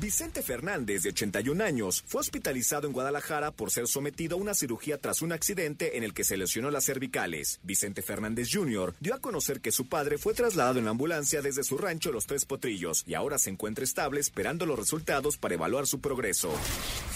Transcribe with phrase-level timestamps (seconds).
[0.00, 4.96] Vicente Fernández, de 81 años, fue hospitalizado en Guadalajara por ser sometido a una cirugía
[4.96, 7.58] tras un accidente en el que se lesionó las cervicales.
[7.64, 8.94] Vicente Fernández Jr.
[9.00, 12.44] dio a conocer que su padre fue trasladado en ambulancia desde su rancho Los Tres
[12.44, 16.52] Potrillos y ahora se encuentra estable esperando los resultados para evaluar su progreso.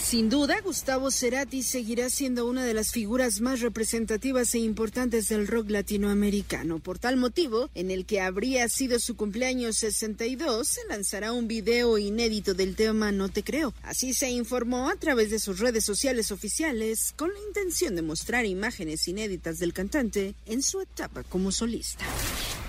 [0.03, 5.47] Sin duda, Gustavo Cerati seguirá siendo una de las figuras más representativas e importantes del
[5.47, 6.81] rock latinoamericano.
[6.81, 11.97] Por tal motivo, en el que habría sido su cumpleaños 62, se lanzará un video
[11.97, 13.75] inédito del tema No Te Creo.
[13.83, 18.47] Así se informó a través de sus redes sociales oficiales con la intención de mostrar
[18.47, 22.05] imágenes inéditas del cantante en su etapa como solista.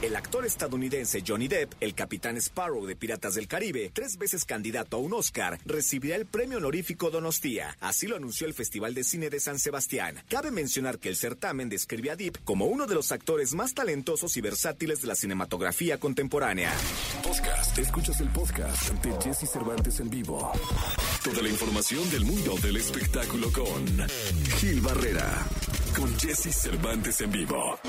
[0.04, 4.98] El actor estadounidense Johnny Depp, el capitán Sparrow de Piratas del Caribe, tres veces candidato
[4.98, 7.78] a un Oscar, recibirá el premio honorífico Donostia.
[7.80, 10.18] Así lo anunció el Festival de Cine de San Sebastián.
[10.28, 14.36] Cabe mencionar que el certamen describe a Depp como uno de los actores más talentosos
[14.36, 16.74] y versátiles de la cinematografía contemporánea.
[17.24, 17.80] Podcast.
[17.80, 20.52] Escuchas el podcast de Jesse Cervantes en vivo.
[21.24, 23.86] Toda la información del mundo del espectáculo con
[24.60, 25.46] Gil Barrera.
[25.96, 27.80] Con Jesse Cervantes en vivo.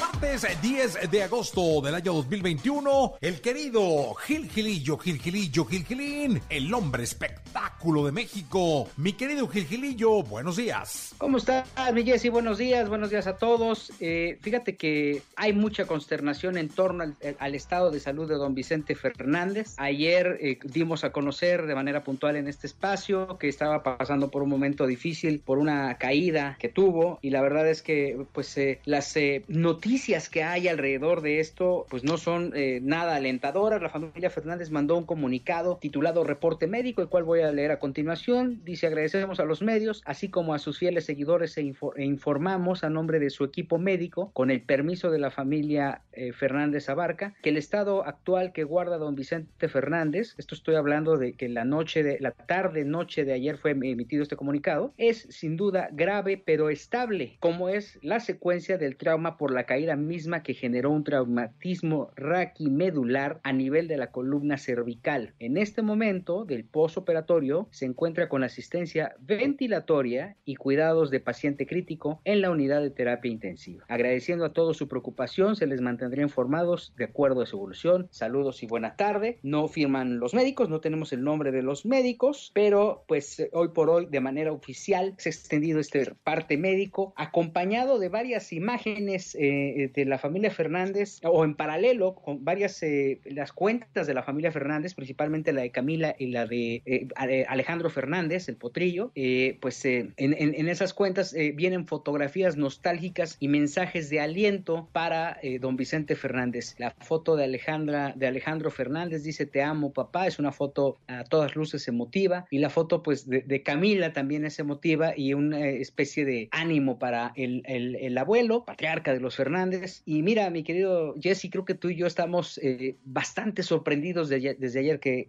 [0.00, 6.40] Martes 10 de agosto del año 2021, el querido Gil Gilillo, Gil Gilillo, Gil Gilín,
[6.48, 8.88] el hombre espectáculo de México.
[8.96, 11.14] Mi querido Gil Gilillo, buenos días.
[11.18, 12.28] ¿Cómo estás, mi Jessy?
[12.28, 13.92] Buenos días, buenos días a todos.
[14.00, 18.54] Eh, fíjate que hay mucha consternación en torno al, al, estado de salud de don
[18.54, 19.74] Vicente Fernández.
[19.76, 24.42] Ayer eh, dimos a conocer de manera puntual en este espacio que estaba pasando por
[24.42, 28.80] un momento difícil, por una caída que tuvo y la verdad es que pues eh,
[28.84, 29.14] las
[29.48, 33.80] noticias que hay alrededor de esto pues no son nada alentadoras.
[33.82, 37.78] La familia Fernández mandó un comunicado titulado Reporte Médico, el cual voy a leer a
[37.78, 38.62] continuación.
[38.64, 42.90] Dice agradecemos a los medios, así como a sus fieles seguidores e, e informamos a
[42.90, 47.50] nombre de su equipo médico, con el permiso de la familia eh, Fernández Abarca, que
[47.50, 52.02] el estado actual que guarda don Vicente Fernández, esto estoy hablando de que la noche
[52.02, 56.70] de la tarde noche de ayer fue emitido este comunicado, es sin duda grave pero
[56.70, 62.10] estable, como es la secuencia del trauma por la caída misma que generó un traumatismo
[62.16, 65.34] raquimedular a nivel de la columna cervical.
[65.38, 72.20] En este momento del posoperatorio se encuentra con asistencia ventilatoria y cuidados de paciente crítico
[72.24, 73.84] en la unidad de terapia intensiva.
[73.88, 78.08] Agradeciendo a todos su preocupación, se les mantendrá informados de acuerdo a su evolución.
[78.10, 79.38] Saludos y buena tarde.
[79.42, 83.90] No firman los médicos, no tenemos el nombre de los médicos, pero pues hoy por
[83.90, 89.90] hoy de manera oficial se ha extendido este parte médico acompañado de varias imágenes eh,
[89.94, 94.52] de la familia Fernández o en paralelo con varias eh, las cuentas de la familia
[94.52, 97.08] Fernández, principalmente la de Camila y la de eh,
[97.48, 99.12] Alejandro Fernández, el potrillo,
[99.60, 105.58] pues en, en, en, esas cuentas vienen fotografías nostálgicas y mensajes de aliento para eh,
[105.58, 106.74] don Vicente Fernández.
[106.78, 111.24] La foto de Alejandra, de Alejandro Fernández dice te amo papá, es una foto a
[111.24, 115.66] todas luces emotiva y la foto pues de, de Camila también es emotiva y una
[115.68, 120.02] especie de ánimo para el, el, el, abuelo, patriarca de los Fernández.
[120.04, 124.56] Y mira, mi querido Jesse, creo que tú y yo estamos eh, bastante sorprendidos de,
[124.58, 125.28] desde ayer que,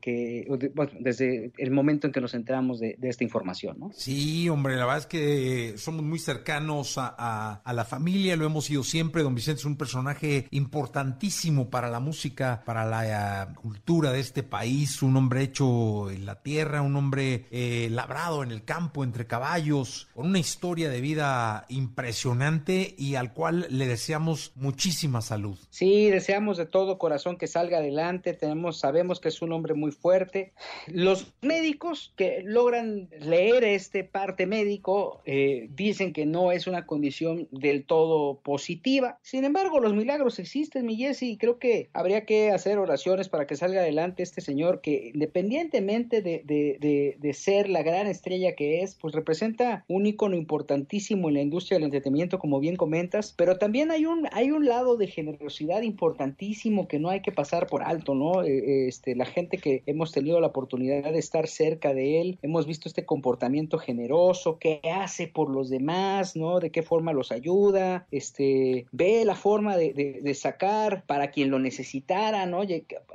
[0.99, 3.91] desde el momento en que nos enteramos de, esta información.
[3.93, 8.83] Sí, hombre, la verdad es que somos muy cercanos a, la familia, lo hemos sido
[8.83, 9.23] siempre.
[9.23, 14.43] Don Vicente es un personaje importantísimo para la música, para la uh, cultura de este
[14.43, 19.27] país, un hombre hecho en la tierra, un hombre eh, labrado en el campo entre
[19.27, 25.57] caballos, con una historia de vida impresionante y al cual le deseamos muchísima salud.
[25.69, 29.91] Sí, deseamos de todo corazón que salga adelante, tenemos, sabemos que es un hombre muy
[29.91, 30.53] fuerte.
[30.87, 37.47] Los médicos que logran leer este parte médico eh, dicen que no es una condición
[37.51, 39.19] del todo positiva.
[39.21, 43.47] Sin embargo, los milagros existen, mi Jesse, y creo que habría que hacer oraciones para
[43.47, 48.55] que salga adelante este señor que independientemente de, de, de, de ser la gran estrella
[48.55, 53.33] que es, pues representa un ícono importantísimo en la industria del entretenimiento, como bien comentas,
[53.35, 57.65] pero también hay un, hay un lado de generosidad importantísimo que no hay que pasar
[57.65, 58.43] por alto, ¿no?
[58.43, 62.87] Este, la gente que hemos tenido la oportunidad de estar cerca de él, hemos visto
[62.87, 66.59] este comportamiento generoso, qué hace por los demás, ¿no?
[66.59, 71.49] De qué forma los ayuda, este, ve la forma de, de, de sacar para quien
[71.49, 72.61] lo necesitara, ¿no?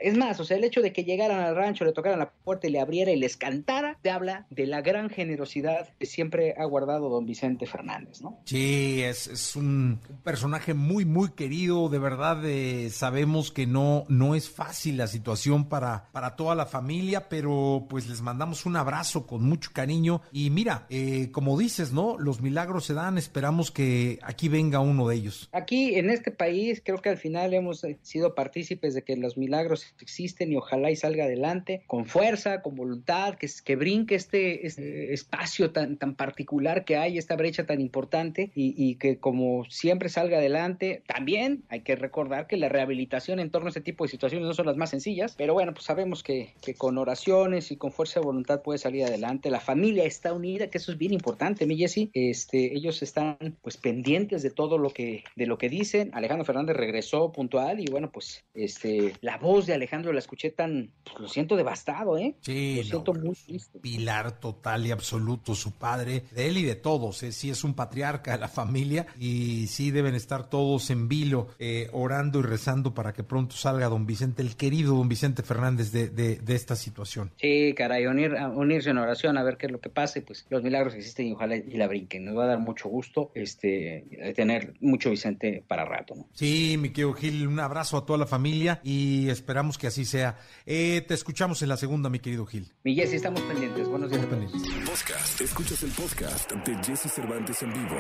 [0.00, 2.67] Es más, o sea, el hecho de que llegaran al rancho, le tocaran la puerta
[2.67, 6.64] y le abriera y les cantara, te habla de la gran generosidad que siempre ha
[6.64, 8.30] guardado don Vicente Fernández, ¿no?
[8.44, 11.88] Sí, es, es un personaje muy muy, muy querido.
[11.88, 16.67] De verdad, eh, sabemos que no, no es fácil la situación para, para toda la
[16.67, 20.23] familia, pero pues les mandamos un abrazo con mucho cariño.
[20.32, 22.19] Y mira, eh, como dices, ¿no?
[22.19, 25.49] Los milagros se dan, esperamos que aquí venga uno de ellos.
[25.53, 29.94] Aquí en este país creo que al final hemos sido partícipes de que los milagros
[30.00, 35.15] existen y ojalá y salga adelante con fuerza, con voluntad, que, que brinque este, este
[35.15, 38.19] espacio tan, tan particular que hay, esta brecha tan importante
[38.55, 41.02] y, y que como siempre salga adelante.
[41.06, 44.55] También hay que recordar que la rehabilitación en torno a este tipo de situaciones no
[44.55, 48.20] son las más sencillas, pero bueno, pues sabemos que, que con oraciones y con fuerza
[48.20, 49.50] de voluntad puede salir adelante.
[49.50, 52.11] La familia está unida, que eso es bien importante, mi Jessy.
[52.12, 56.11] Este, ellos están pues pendientes de todo lo que, de lo que dicen.
[56.12, 60.90] Alejandro Fernández regresó puntual y bueno, pues este, la voz de Alejandro la escuché tan,
[61.05, 62.34] pues, lo siento devastado, ¿eh?
[62.40, 63.78] Sí, lo siento muy triste.
[63.81, 67.32] Pilar total y absoluto, su padre, de él y de todos, ¿eh?
[67.32, 71.89] sí es un patriarca de la familia y sí deben estar todos en vilo, eh,
[71.93, 76.09] orando y rezando para que pronto salga don Vicente, el querido don Vicente Fernández de,
[76.09, 77.31] de, de esta situación.
[77.41, 80.45] Sí, caray, unir, unirse en oración a ver qué es lo que pasa y pues
[80.51, 82.25] los milagros existen y ojalá y la brinquen.
[82.25, 86.15] Nos va a dar mucho gusto este tener mucho Vicente para rato.
[86.15, 86.29] ¿no?
[86.33, 90.39] Sí, mi querido Gil, un abrazo a toda la familia y esperamos que así sea.
[90.67, 92.73] Eh, te escuchamos en la segunda, mi querido Gil.
[92.85, 93.89] Mi Jessy, estamos pendientes.
[93.89, 94.25] Buenos días.
[94.27, 94.62] Pendientes.
[94.85, 95.41] Podcast.
[95.41, 97.97] Escuchas el podcast de Jesse Cervantes en vivo.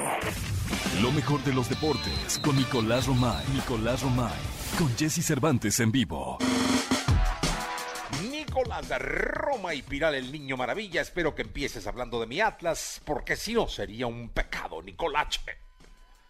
[1.02, 3.44] Lo mejor de los deportes con Nicolás Romay.
[3.54, 4.32] Nicolás Romay.
[4.78, 6.38] Con Jesse Cervantes en vivo.
[8.30, 11.00] Nicolás de Roma y Piral el Niño Maravilla.
[11.00, 15.40] Espero que empieces hablando de mi Atlas, porque si no sería un pecado, Nicolache.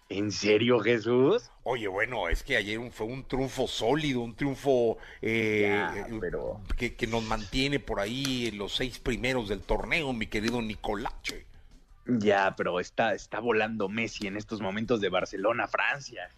[0.08, 1.50] ¿En serio, Jesús?
[1.62, 6.94] Oye, bueno, es que ayer fue un triunfo sólido, un triunfo eh, Ya, pero- que,
[6.96, 11.46] que nos mantiene por ahí en los seis primeros del torneo, mi querido Nicolache.
[12.06, 16.30] Ya, pero está, está volando Messi en estos momentos de Barcelona, Francia.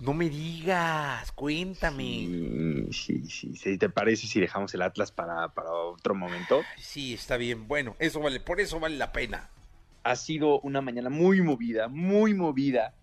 [0.00, 2.86] No me digas, cuéntame.
[2.90, 3.56] Sí, sí, sí.
[3.56, 3.78] sí.
[3.78, 6.62] ¿Te parece si dejamos el Atlas para, para otro momento?
[6.78, 7.66] Sí, está bien.
[7.66, 9.48] Bueno, eso vale, por eso vale la pena.
[10.04, 12.94] Ha sido una mañana muy movida, muy movida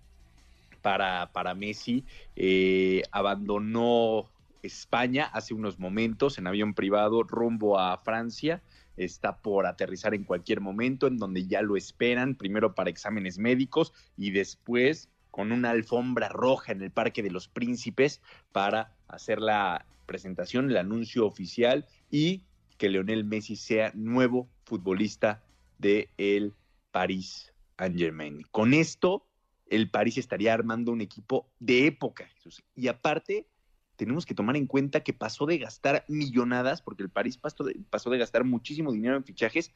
[0.81, 2.05] para, para Messi.
[2.35, 4.29] Eh, abandonó
[4.61, 8.61] España hace unos momentos en avión privado rumbo a Francia.
[8.97, 13.93] Está por aterrizar en cualquier momento, en donde ya lo esperan, primero para exámenes médicos
[14.17, 19.85] y después con una alfombra roja en el Parque de los Príncipes para hacer la
[20.05, 22.43] presentación, el anuncio oficial y
[22.77, 25.43] que Leonel Messi sea nuevo futbolista
[25.79, 26.53] de el
[26.91, 28.43] Paris Saint Germain.
[28.51, 29.25] Con esto,
[29.65, 32.63] el París estaría armando un equipo de época, Jesús.
[32.75, 33.47] Y aparte,
[33.95, 37.79] tenemos que tomar en cuenta que pasó de gastar millonadas, porque el París pasó de,
[37.89, 39.71] pasó de gastar muchísimo dinero en fichajes,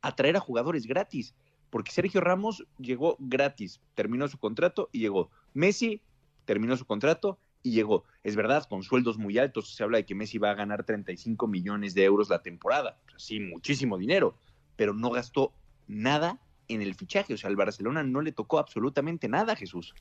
[0.00, 1.34] a traer a jugadores gratis.
[1.70, 5.30] Porque Sergio Ramos llegó gratis, terminó su contrato y llegó.
[5.54, 6.02] Messi
[6.44, 8.04] terminó su contrato y llegó.
[8.22, 11.46] Es verdad, con sueldos muy altos, se habla de que Messi va a ganar 35
[11.46, 12.98] millones de euros la temporada.
[13.16, 14.36] Sí, muchísimo dinero,
[14.76, 15.54] pero no gastó
[15.86, 17.32] nada en el fichaje.
[17.32, 19.94] O sea, al Barcelona no le tocó absolutamente nada, Jesús.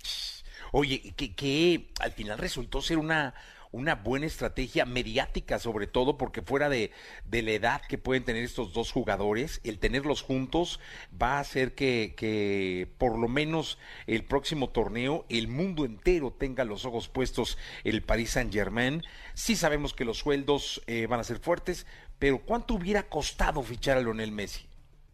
[0.73, 3.33] Oye, que al final resultó ser una,
[3.71, 6.91] una buena estrategia mediática, sobre todo porque fuera de,
[7.25, 10.79] de la edad que pueden tener estos dos jugadores, el tenerlos juntos
[11.21, 13.77] va a hacer que, que por lo menos
[14.07, 19.03] el próximo torneo el mundo entero tenga los ojos puestos el Paris Saint Germain.
[19.33, 21.85] Sí sabemos que los sueldos eh, van a ser fuertes,
[22.19, 24.67] pero ¿cuánto hubiera costado fichar a Lionel Messi?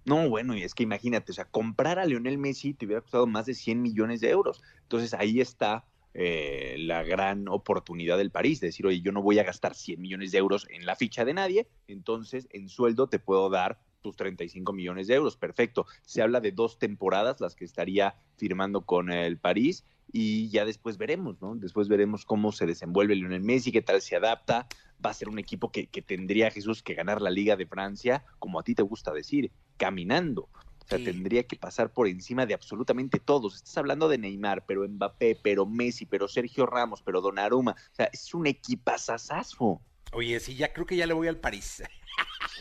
[0.06, 3.28] No, bueno, y es que imagínate, o sea, comprar a Lionel Messi te hubiera costado
[3.28, 4.62] más de 100 millones de euros.
[4.84, 5.84] Entonces ahí está
[6.20, 10.02] eh, la gran oportunidad del París, de decir, oye, yo no voy a gastar 100
[10.02, 14.16] millones de euros en la ficha de nadie, entonces en sueldo te puedo dar tus
[14.16, 15.38] 35 millones de euros.
[15.38, 15.86] Perfecto.
[16.02, 20.98] Se habla de dos temporadas las que estaría firmando con el París y ya después
[20.98, 21.56] veremos, ¿no?
[21.56, 24.68] Después veremos cómo se desenvuelve Lionel Messi, qué tal se adapta.
[25.06, 28.26] Va a ser un equipo que, que tendría Jesús que ganar la Liga de Francia,
[28.40, 30.50] como a ti te gusta decir, caminando.
[30.88, 31.04] O sea, Sí.
[31.04, 33.56] tendría que pasar por encima de absolutamente todos.
[33.56, 37.72] Estás hablando de Neymar, pero Mbappé, pero Messi, pero Sergio Ramos, pero Donnarumma.
[37.74, 39.82] O sea, es un equipazazazo.
[40.14, 41.84] Oye, sí, ya creo que ya le voy al París.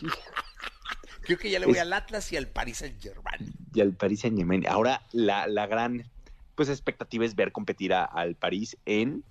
[1.21, 3.53] creo que ya le voy Es- al Atlas y al Paris Saint Germain.
[3.73, 4.65] y al Paris Saint Germain.
[4.67, 6.03] Ahora la, la gran
[6.55, 9.23] pues expectativa es ver competir a- al París en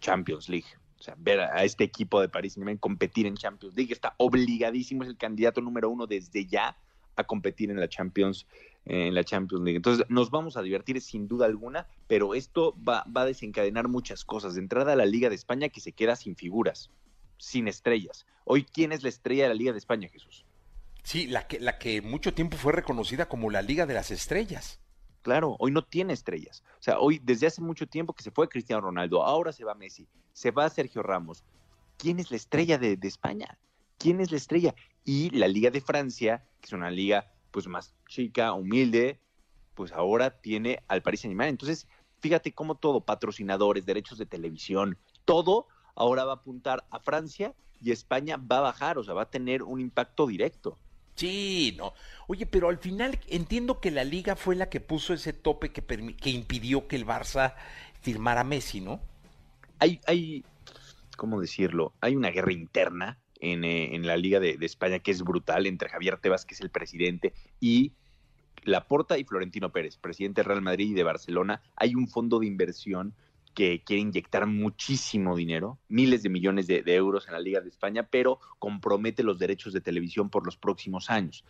[0.00, 0.66] Champions League.
[0.98, 3.92] O sea, ver a, a este equipo de París Saint Germain competir en Champions League.
[3.92, 6.76] Está obligadísimo, es el candidato número uno desde ya
[7.16, 8.46] a competir en la Champions,
[8.84, 9.76] eh, en la Champions League.
[9.76, 14.24] Entonces, nos vamos a divertir sin duda alguna, pero esto va, va a desencadenar muchas
[14.24, 14.54] cosas.
[14.54, 16.90] De entrada a la Liga de España que se queda sin figuras,
[17.38, 18.26] sin estrellas.
[18.44, 20.44] Hoy, ¿quién es la estrella de la Liga de España, Jesús?
[21.02, 24.80] Sí, la que, la que mucho tiempo fue reconocida como la Liga de las Estrellas.
[25.22, 26.62] claro, hoy no tiene estrellas.
[26.78, 29.74] O sea, hoy desde hace mucho tiempo que se fue Cristiano Ronaldo, ahora se va
[29.74, 31.44] Messi, se va Sergio Ramos.
[31.96, 33.58] ¿Quién es la estrella de, de España?
[33.98, 34.74] ¿Quién es la estrella?
[35.04, 39.20] Y la Liga de Francia, que es una liga pues más chica, humilde,
[39.74, 41.50] pues ahora tiene al Paris Saint-Germain.
[41.50, 41.86] Entonces,
[42.20, 47.90] fíjate cómo todo, patrocinadores, derechos de televisión, todo ahora va a apuntar a Francia y
[47.90, 50.78] España va a bajar, o sea, va a tener un impacto directo.
[51.14, 51.92] Sí, no.
[52.26, 55.82] Oye, pero al final entiendo que la liga fue la que puso ese tope que,
[55.82, 57.54] que impidió que el Barça
[58.00, 59.00] firmara a Messi, ¿no?
[59.78, 60.44] Hay, hay,
[61.16, 61.92] ¿cómo decirlo?
[62.00, 65.88] Hay una guerra interna en, eh, en la Liga de, España que es brutal entre
[65.88, 67.92] Javier Tebas, que es el presidente, y
[68.62, 71.60] Laporta y Florentino Pérez, presidente de Real Madrid y de Barcelona.
[71.76, 73.14] Hay un fondo de inversión
[73.54, 77.68] que quiere inyectar muchísimo dinero, miles de millones de, de, euros en la Liga de
[77.68, 81.44] España, pero compromete los derechos de televisión por los próximos años.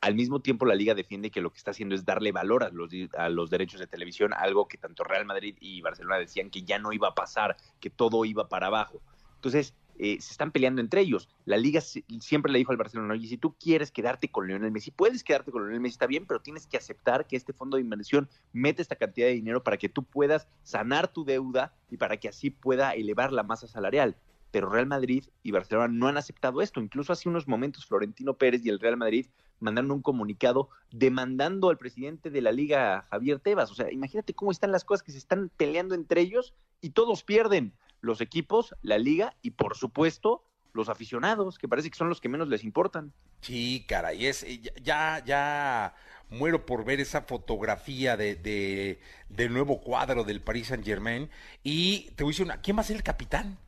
[0.00, 2.70] Al mismo tiempo, la Liga defiende que lo que está haciendo es darle valor a
[2.70, 6.62] los, a los derechos de televisión, algo que tanto Real Madrid y Barcelona decían que
[6.62, 9.02] ya no iba a pasar, que todo iba para abajo.
[9.34, 11.28] Entonces, eh, se están peleando entre ellos.
[11.44, 14.90] La liga siempre le dijo al Barcelona, oye, si tú quieres quedarte con Lionel Messi,
[14.90, 17.82] puedes quedarte con Lionel Messi, está bien, pero tienes que aceptar que este fondo de
[17.82, 22.18] inversión mete esta cantidad de dinero para que tú puedas sanar tu deuda y para
[22.18, 24.16] que así pueda elevar la masa salarial.
[24.50, 26.80] Pero Real Madrid y Barcelona no han aceptado esto.
[26.80, 29.26] Incluso hace unos momentos Florentino Pérez y el Real Madrid
[29.60, 33.70] mandaron un comunicado demandando al presidente de la liga, Javier Tebas.
[33.70, 37.22] O sea, imagínate cómo están las cosas que se están peleando entre ellos y todos
[37.22, 42.20] pierden los equipos, la liga y por supuesto los aficionados, que parece que son los
[42.20, 43.12] que menos les importan.
[43.40, 44.46] Sí, caray, es
[44.82, 45.94] ya, ya
[46.30, 51.30] muero por ver esa fotografía de, de del nuevo cuadro del Paris Saint Germain.
[51.62, 53.58] Y te voy a decir una, ¿quién va a ser el capitán?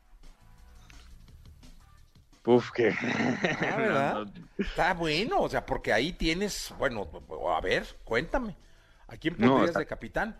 [2.44, 2.90] Uf, que.
[2.90, 4.26] Ah, ¿verdad?
[4.58, 7.06] Está bueno, o sea, porque ahí tienes, bueno,
[7.54, 8.56] a ver, cuéntame.
[9.06, 9.78] ¿A quién pondrías no, está...
[9.80, 10.38] de capitán?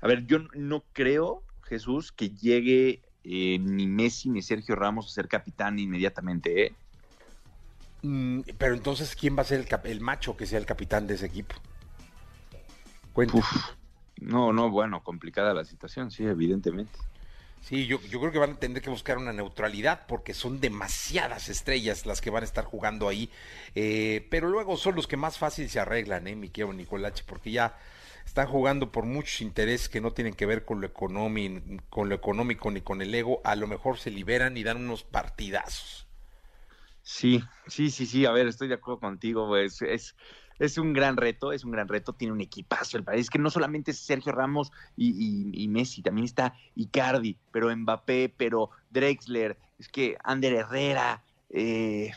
[0.00, 5.10] A ver, yo no creo Jesús, que llegue eh, ni Messi ni Sergio Ramos a
[5.10, 6.74] ser capitán inmediatamente, ¿eh?
[8.02, 11.14] Mm, pero entonces, ¿quién va a ser el, el, macho que sea el capitán de
[11.14, 11.54] ese equipo?
[13.12, 13.42] Cuéntame.
[14.20, 16.98] No, no, bueno, complicada la situación, sí, evidentemente.
[17.62, 21.48] Sí, yo, yo creo que van a tener que buscar una neutralidad porque son demasiadas
[21.48, 23.30] estrellas las que van a estar jugando ahí.
[23.76, 27.22] Eh, pero luego son los que más fácil se arreglan, ¿eh, mi querido Nicolache?
[27.24, 27.78] Porque ya
[28.24, 32.70] están jugando por muchos intereses que no tienen que ver con lo, con lo económico
[32.70, 36.06] ni con el ego, a lo mejor se liberan y dan unos partidazos.
[37.02, 40.14] Sí, sí, sí, sí, a ver, estoy de acuerdo contigo, pues es,
[40.58, 43.50] es un gran reto, es un gran reto, tiene un equipazo el país, que no
[43.50, 49.88] solamente es Sergio Ramos y, y, Messi, también está Icardi, pero Mbappé, pero Drexler, es
[49.88, 52.12] que Ander Herrera, eh,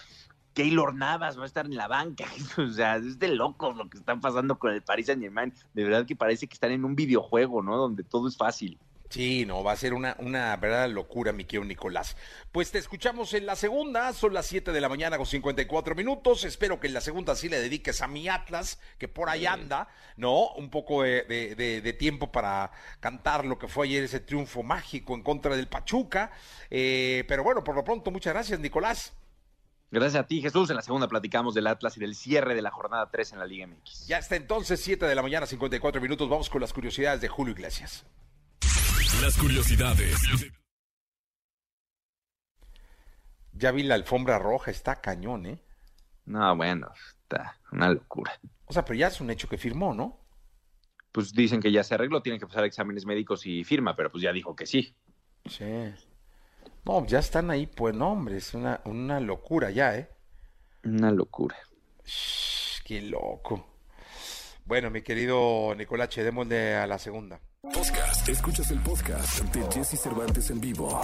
[0.55, 2.25] Keylor Navas va a estar en la banca.
[2.57, 5.53] O sea, es de locos lo que están pasando con el Paris Saint Germain.
[5.73, 7.75] De verdad que parece que están en un videojuego, ¿no?
[7.77, 8.79] Donde todo es fácil.
[9.09, 12.17] Sí, no, va a ser una, una verdadera locura, mi querido Nicolás.
[12.51, 16.43] Pues te escuchamos en la segunda, son las 7 de la mañana con 54 minutos.
[16.43, 19.89] Espero que en la segunda sí le dediques a mi Atlas, que por ahí anda,
[20.17, 20.53] ¿no?
[20.53, 24.63] Un poco de, de, de, de tiempo para cantar lo que fue ayer ese triunfo
[24.63, 26.31] mágico en contra del Pachuca.
[26.69, 29.13] Eh, pero bueno, por lo pronto, muchas gracias, Nicolás.
[29.91, 30.69] Gracias a ti, Jesús.
[30.69, 33.45] En la segunda platicamos del Atlas y del cierre de la jornada 3 en la
[33.45, 34.07] Liga MX.
[34.07, 36.27] Ya hasta entonces, 7 de la mañana, 54 minutos.
[36.27, 38.05] Vamos con las curiosidades de Julio Iglesias.
[39.21, 40.17] Las curiosidades.
[43.53, 45.61] Ya vi la alfombra roja, está cañón, ¿eh?
[46.25, 48.37] No, bueno, está una locura.
[48.65, 50.19] O sea, pero ya es un hecho que firmó, ¿no?
[51.11, 54.21] Pues dicen que ya se arregló, tienen que pasar exámenes médicos y firma, pero pues
[54.21, 54.93] ya dijo que sí.
[55.45, 55.93] Sí.
[56.85, 60.07] No, ya están ahí, pues no, hombre, es una, una locura ya, ¿eh?
[60.83, 61.57] Una locura.
[62.05, 63.65] Shh, qué loco.
[64.65, 67.39] Bueno, mi querido Nicolache, démosle a la segunda.
[67.61, 68.29] Podcast.
[68.29, 71.01] Escuchas el podcast de Jesse Cervantes en vivo.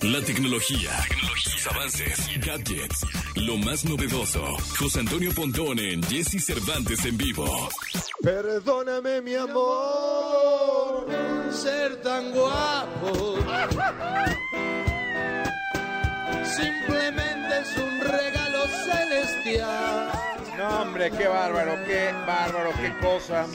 [0.00, 4.42] La tecnología, tecnología, avances, gadgets, lo más novedoso.
[4.78, 7.68] José Antonio Pontón en Jesse Cervantes en vivo.
[8.22, 11.06] Perdóname, mi amor,
[11.52, 13.36] ser tan guapo.
[16.56, 20.12] Simplemente es un regalo celestial.
[20.58, 23.46] No, hombre, qué bárbaro, qué bárbaro, qué cosa.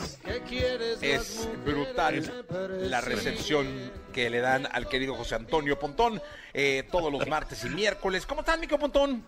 [1.01, 2.46] Es brutal
[2.89, 3.68] la recepción
[4.12, 6.22] que le dan al querido José Antonio Pontón
[6.54, 8.25] eh, todos los martes y miércoles.
[8.25, 9.24] ¿Cómo estás, Mico Pontón?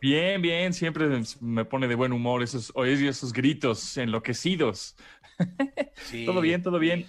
[0.00, 1.08] Bien, bien, siempre
[1.40, 4.96] me pone de buen humor esos, oír esos gritos enloquecidos.
[6.04, 6.26] Sí.
[6.26, 7.06] todo bien, todo bien.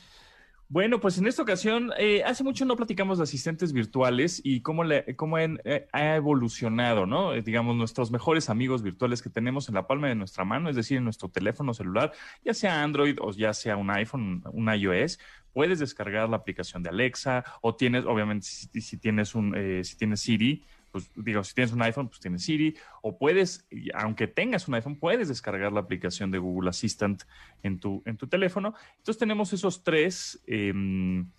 [0.71, 4.85] Bueno, pues en esta ocasión, eh, hace mucho no platicamos de asistentes virtuales y cómo,
[4.85, 7.33] le, cómo eh, ha evolucionado, ¿no?
[7.33, 10.77] Eh, digamos, nuestros mejores amigos virtuales que tenemos en la palma de nuestra mano, es
[10.77, 12.13] decir, en nuestro teléfono celular,
[12.45, 15.19] ya sea Android o ya sea un iPhone, un iOS,
[15.51, 20.21] puedes descargar la aplicación de Alexa o tienes, obviamente, si, si tienes un, si tienes
[20.21, 24.75] Siri, pues digo, si tienes un iPhone, pues tienes Siri, o puedes, aunque tengas un
[24.75, 27.23] iPhone, puedes descargar la aplicación de Google Assistant
[27.63, 28.73] en tu, en tu teléfono.
[28.97, 31.29] Entonces tenemos esos tres em,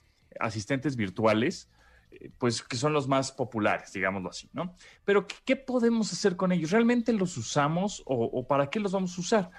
[0.41, 1.71] asistentes virtuales,
[2.11, 4.75] eh, pues que son los más populares, digámoslo así, ¿no?
[5.05, 6.71] Pero ¿qué, podemos hacer con ellos?
[6.71, 9.51] ¿Realmente los usamos o para qué los vamos a usar?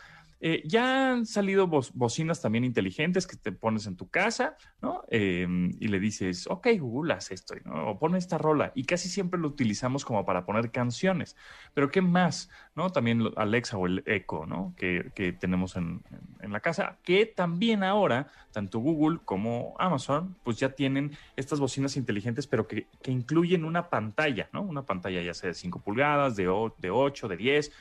[0.46, 5.06] Eh, ya han salido bocinas también inteligentes que te pones en tu casa, ¿no?
[5.08, 7.92] Em, y le dices, ok, Google, haz esto, ¿no?
[7.92, 8.74] O pone esta rola.
[8.76, 11.38] Y casi siempre lo utilizamos como para poner canciones.
[11.74, 12.50] Pero ¿qué más?
[12.76, 12.90] ¿No?
[12.90, 14.74] También Alexa o el Echo, ¿no?
[14.76, 16.04] Que, tenemos en,
[16.42, 22.48] la casa, que también ahora, tanto Google como Amazon, pues ya tienen estas bocinas inteligentes,
[22.48, 24.62] pero que, incluyen una pantalla, ¿no?
[24.62, 26.44] Una pantalla ya sea de 5 pulgadas, de,
[26.80, 27.72] de 8, de 10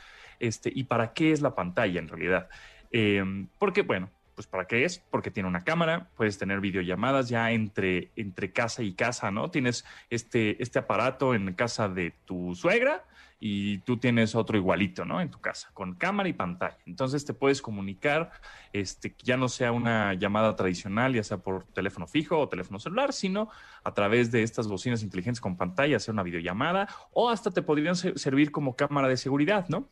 [0.43, 2.49] este, ¿Y para qué es la pantalla en realidad?
[2.91, 7.53] Em, porque, bueno, pues para qué es, porque tiene una cámara, puedes tener videollamadas ya
[7.53, 9.51] entre, entre casa y casa, ¿no?
[9.51, 13.05] Tienes este, este aparato en casa de tu suegra
[13.39, 15.21] y tú tienes otro igualito, ¿no?
[15.21, 16.79] En tu casa, con cámara y pantalla.
[16.87, 18.31] Entonces te puedes comunicar,
[18.73, 23.13] este, ya no sea una llamada tradicional, ya sea por teléfono fijo o teléfono celular,
[23.13, 23.49] sino
[23.85, 27.97] a través de estas bocinas inteligentes con pantalla, hacer una videollamada o hasta te podrían
[27.97, 29.89] servir como cámara de seguridad, ¿no?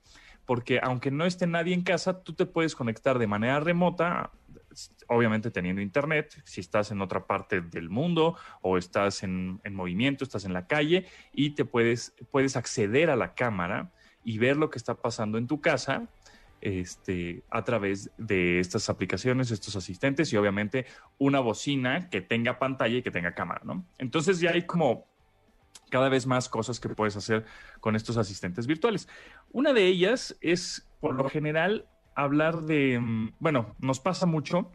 [0.50, 4.32] Porque aunque no esté nadie en casa, tú te puedes conectar de manera remota,
[5.06, 10.44] obviamente teniendo internet, si estás en otra parte del mundo o estás en, movimiento, estás
[10.44, 13.92] en la calle y te puedes, puedes acceder a la cámara
[14.24, 16.08] y ver lo que está pasando en tu casa
[16.60, 20.84] este, a través de estas aplicaciones, estos asistentes y obviamente
[21.18, 23.84] una bocina que tenga pantalla y que tenga cámara, ¿no?
[23.98, 25.09] Entonces ya hay como
[25.90, 27.44] cada vez más cosas que puedes hacer
[27.80, 29.08] con estos asistentes virtuales.
[29.52, 33.00] Una de ellas es, por lo general, hablar de,
[33.38, 34.70] bueno, nos pasa mucho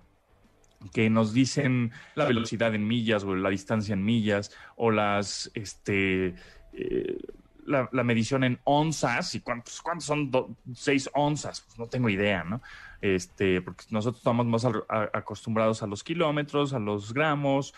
[0.93, 6.35] que nos dicen la velocidad en millas o la distancia en millas o las, este,
[6.73, 7.17] eh,
[7.65, 10.31] la, medición en onzas y cuántos, cuántos son
[10.73, 12.61] seis onzas, pues no tengo idea, ¿no?
[13.01, 14.65] Este, porque nosotros estamos más
[15.13, 17.73] acostumbrados a los kilómetros, a los gramos,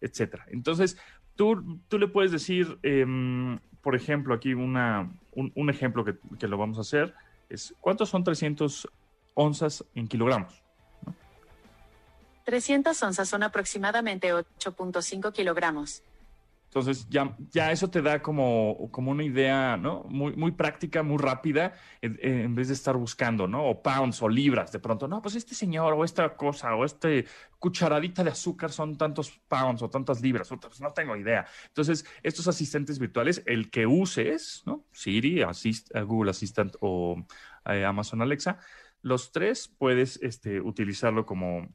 [0.00, 0.46] etcétera.
[0.48, 0.98] Entonces,
[1.36, 6.56] Tú, tú le puedes decir, em, por ejemplo, aquí una, un, ejemplo que, que, lo
[6.56, 7.14] vamos a hacer
[7.48, 8.88] es, ¿cuántos son 300
[9.34, 10.62] onzas en kilogramos?
[12.44, 16.02] 300 onzas son aproximadamente 8.5 kilogramos.
[16.74, 20.02] Entonces, ya, ya eso te da como, como una idea, ¿no?
[20.08, 23.64] Muy, muy práctica, muy rápida, en, vez de estar buscando, ¿no?
[23.64, 27.26] O pounds o libras, de pronto, no, pues este señor o esta cosa o este
[27.60, 31.46] cucharadita de azúcar son tantos pounds o tantas libras, pues no tengo idea.
[31.68, 34.84] Entonces, estos asistentes virtuales, el que uses, ¿no?
[34.90, 37.24] Siri, Assist, Google Assistant o
[37.66, 38.58] eh, Amazon Alexa,
[39.00, 41.68] los tres puedes este, utilizarlo como,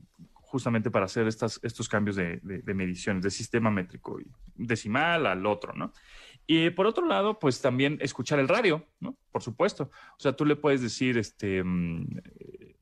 [0.50, 5.46] justamente para hacer estas, estos cambios de, de, mediciones, de sistema métrico y decimal al
[5.46, 5.94] otro, ¿no?
[6.48, 9.16] Y por otro lado, pues también escuchar el radio, ¿no?
[9.32, 9.92] Por supuesto.
[10.18, 12.18] O sea, tú le puedes decir, este, mm,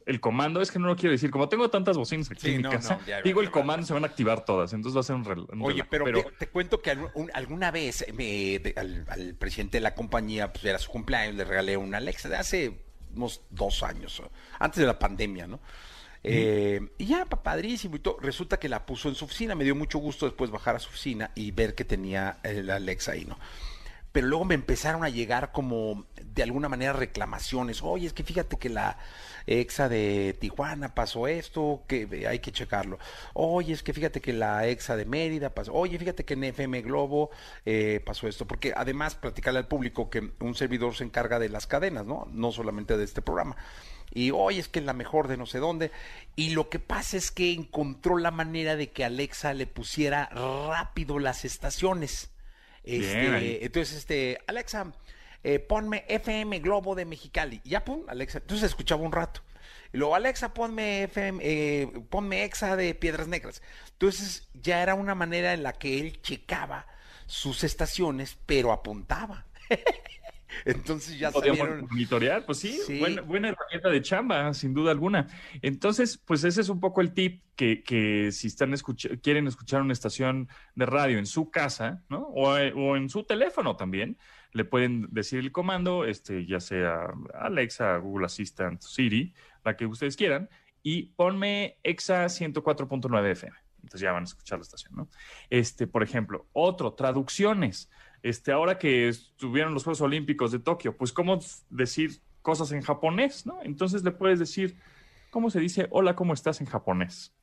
[0.05, 2.63] el comando, es que no lo quiero decir, como tengo tantas bocinas aquí en mi
[2.63, 5.83] casa, digo el comando, se van a activar todas, entonces va a ser un, Oye,
[5.83, 6.05] pero,
[6.39, 6.97] Te, cuento que
[7.33, 11.97] alguna vez me, al, presidente de la compañía, pues era su cumpleaños, le regalé una
[11.97, 12.79] Alexa de hace
[13.13, 14.23] unos dos años,
[14.59, 15.59] antes de la pandemia, ¿no?
[16.27, 18.17] Eh, y ya, padrísimo y todo.
[18.21, 19.55] Resulta que la puso en su oficina.
[19.55, 23.13] Me dio mucho gusto después bajar a su oficina y ver que tenía el Alexa
[23.13, 23.37] ahí, ¿no?
[24.11, 27.83] Pero luego me empezaron a llegar como de alguna manera reclamaciones.
[27.83, 28.97] Oye, es que fíjate que la
[29.45, 32.97] exa de Tijuana pasó esto, que hay que checarlo.
[33.33, 35.73] Oye, es que fíjate que la exa de Mérida pasó.
[35.73, 37.29] Oye, fíjate que en FM Globo
[37.65, 38.47] eh, pasó esto.
[38.47, 42.27] Porque además, platicarle al público que un servidor se encarga de las cadenas, ¿no?
[42.31, 43.55] No solamente de este programa
[44.11, 45.91] y hoy es que es la mejor de no sé dónde.
[46.35, 51.19] Y lo que pasa es que encontró la manera de que Alexa le pusiera rápido
[51.19, 52.31] las estaciones.
[52.83, 54.93] Este, entonces, este, Alexa,
[55.43, 57.61] eh, ponme FM Globo de Mexicali.
[57.63, 58.39] Y ya pum, Alexa.
[58.39, 59.41] Entonces escuchaba un rato.
[59.93, 63.61] Y luego, Alexa, ponme FM, eh, ponme Exa de Piedras Negras.
[63.93, 66.87] Entonces ya era una manera en la que él checaba
[67.25, 69.45] sus estaciones, pero apuntaba.
[70.65, 75.27] Entonces ya Podríamos monitorear, pues sí, Buena, herramienta de chamba, sin duda alguna.
[75.61, 78.73] Entonces, pues ese es un poco el tip que, que si están
[79.21, 82.27] quieren escuchar una estación de radio en su casa, ¿no?
[82.33, 84.17] O, en su teléfono también,
[84.53, 90.15] le pueden decir el comando, este, ya sea Alexa, Google Assistant, Siri, la que ustedes
[90.15, 90.49] quieran,
[90.83, 93.57] y ponme EXA 104.9 FM.
[93.83, 95.09] Entonces ya van a escuchar la estación, ¿no?
[95.49, 97.89] Este, por ejemplo, otro, traducciones.
[98.23, 103.45] Este, ahora que estuvieron los Juegos Olímpicos de Tokio, pues cómo decir cosas en japonés,
[103.45, 103.59] ¿no?
[103.63, 104.79] Entonces le puedes decir,
[105.29, 107.33] ¿cómo se dice hola, ¿cómo estás en japonés?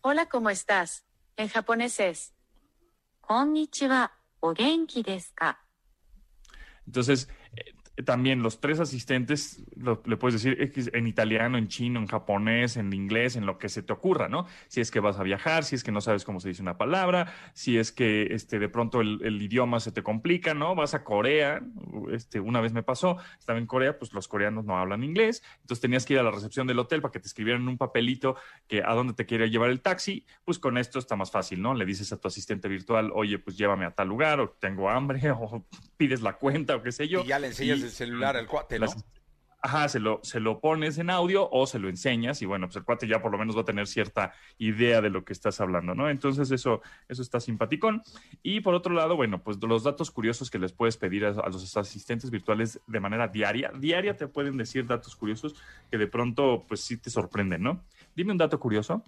[0.00, 1.04] Hola, ¿cómo estás?
[1.36, 2.34] En japonés es
[3.20, 5.58] Konnichiwa, o genki desu ka?
[6.86, 12.06] Entonces, eh, también los tres asistentes lo- le puedes decir en italiano, en chino, en
[12.06, 14.46] japonés, en inglés, en lo que se te ocurra, ¿no?
[14.68, 16.76] Si es que vas a viajar, si es que no sabes cómo se dice una
[16.76, 20.74] palabra, si es que este, de pronto el, el idioma se te complica, ¿no?
[20.74, 21.62] Vas a Corea,
[22.12, 25.80] este, una vez me pasó, estaba en Corea, pues los coreanos no hablan inglés, entonces
[25.80, 28.36] tenías que ir a la recepción del hotel para que te escribieran en un papelito
[28.68, 31.74] que a dónde te quiere llevar el taxi, pues con esto está más fácil, ¿no?
[31.74, 35.20] Le dices a tu asistente virtual, oye, pues llévame a tal lugar, o tengo hambre,
[35.30, 35.64] o
[35.96, 37.22] pides la cuenta, o qué sé yo.
[37.22, 38.86] Y ya le enseñas Y- el celular al cuate, ¿no?
[38.86, 38.96] las-
[39.62, 42.76] Ajá, se lo, se lo pones en audio o se lo enseñas y bueno, pues
[42.76, 45.60] el cuate ya por lo menos va a tener cierta idea de lo que estás
[45.60, 46.08] hablando, ¿no?
[46.08, 48.00] Entonces eso, eso está simpaticón.
[48.44, 51.48] Y por otro lado, bueno, pues los datos curiosos que les puedes pedir a, a
[51.48, 53.72] los asistentes virtuales de manera diaria.
[53.76, 55.56] Diaria te pueden decir datos curiosos
[55.90, 57.82] que de pronto pues sí te sorprenden, ¿no?
[58.14, 59.02] Dime un dato curioso.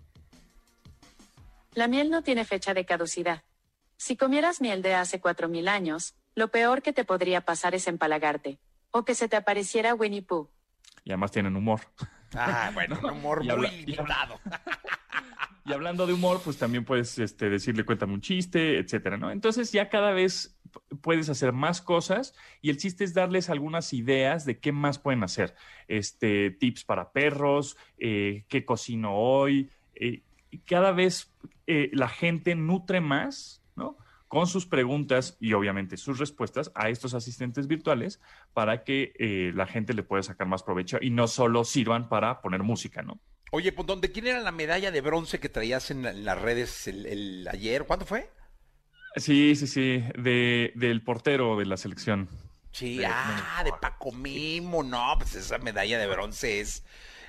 [1.75, 3.45] La miel no tiene fecha de caducidad.
[3.97, 8.59] Si comieras miel de hace 4.000 años, lo peor que te podría pasar es empalagarte.
[8.91, 10.49] O que se te apareciera Winnie Pooh.
[11.05, 11.81] Y además tienen humor.
[12.35, 14.41] Ah, bueno, un humor Y muy limitado.
[15.65, 19.31] Y hablando de humor, pues también puedes este, decirle cuéntame un chiste, etcétera, ¿no?
[19.31, 20.59] Entonces ya cada vez
[21.03, 25.23] puedes hacer más cosas y el chiste es darles algunas ideas de qué más pueden
[25.25, 25.55] hacer.
[25.87, 29.71] Este, tips para perros, eh, qué cocino hoy.
[29.95, 31.35] eh, y cada vez
[31.67, 33.99] eh, la gente nutre más, ¿no?
[34.29, 38.21] Con sus preguntas y obviamente sus respuestas a estos asistentes virtuales
[38.53, 42.41] para que eh, la gente le pueda sacar más provecho y no solo sirvan para
[42.43, 43.19] poner música, ¿no?
[43.51, 46.39] Oye, pues ¿dónde quién era la medalla de bronce que traías en, la- en las
[46.41, 47.85] redes el, el ayer?
[47.87, 48.31] ¿Cuándo fue?
[49.17, 52.29] Sí, sí, sí, de, del portero de la selección.
[52.73, 56.85] Sí, De- ah, de Paco Mimo, no, pues esa medalla de bronce es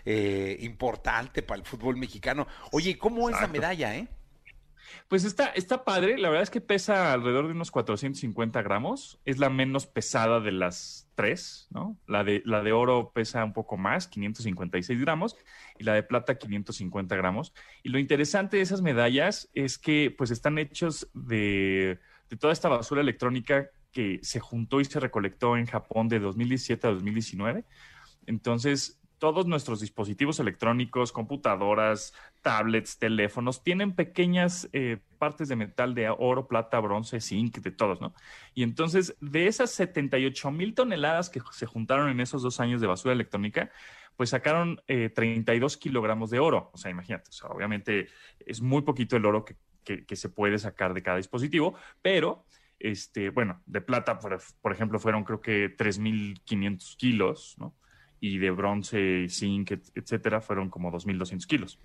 [0.06, 2.48] eh, importante para el fútbol mexicano.
[2.72, 4.08] Oye, ¿y ¿cómo es la medalla, eh?
[5.08, 9.38] Pues está, está padre, la verdad es que pesa alrededor de unos 450 gramos, es
[9.38, 11.98] la menos pesada de las tres, ¿no?
[12.08, 15.36] La de, la de oro pesa un poco más, 556 gramos,
[15.78, 17.54] y la de plata 550 gramos.
[17.84, 22.00] Y lo interesante de esas medallas es que pues están hechos de,
[22.30, 26.88] de toda esta basura electrónica que se juntó y se recolectó en Japón de 2017
[26.88, 27.66] a 2019.
[28.28, 36.10] Entonces, todos nuestros dispositivos electrónicos, computadoras, tablets, teléfonos, tienen pequeñas eh, partes de metal de
[36.10, 38.14] oro, plata, bronce, zinc, de todos, ¿no?
[38.56, 42.88] Y entonces, de esas 78 mil toneladas que se juntaron en esos dos años de
[42.88, 43.70] basura electrónica,
[44.16, 46.72] pues sacaron eh, 32 kilogramos de oro.
[46.74, 48.08] O sea, imagínate, o sea, obviamente
[48.46, 49.56] es muy poquito el oro que,
[50.16, 52.46] se puede sacar de cada dispositivo, pero,
[52.78, 57.74] este, bueno, de plata, por, por ejemplo, fueron creo que 3.500 kilos, ¿no?
[58.20, 61.80] Y de bronce, zinc, et- etcétera, fueron como 2.200 kilos.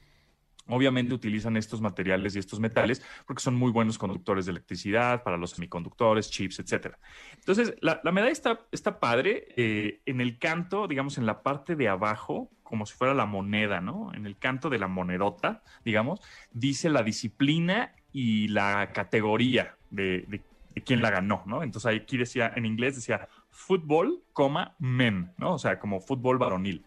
[0.66, 5.36] Obviamente utilizan estos materiales y estos metales porque son muy buenos conductores de electricidad para
[5.36, 6.98] los semiconductores, chips, etcétera.
[7.34, 11.76] Entonces, la, la medalla está, está padre eh, en el canto, digamos, en la parte
[11.76, 14.14] de abajo, como si fuera la moneda, ¿no?
[14.14, 16.20] En el canto de la monedota, digamos,
[16.50, 20.40] dice la disciplina y la categoría de, de,
[20.74, 21.62] de quién la ganó, ¿no?
[21.62, 25.54] Entonces aquí decía, en inglés decía fútbol, coma, men, ¿no?
[25.54, 26.84] O sea, como fútbol varonil.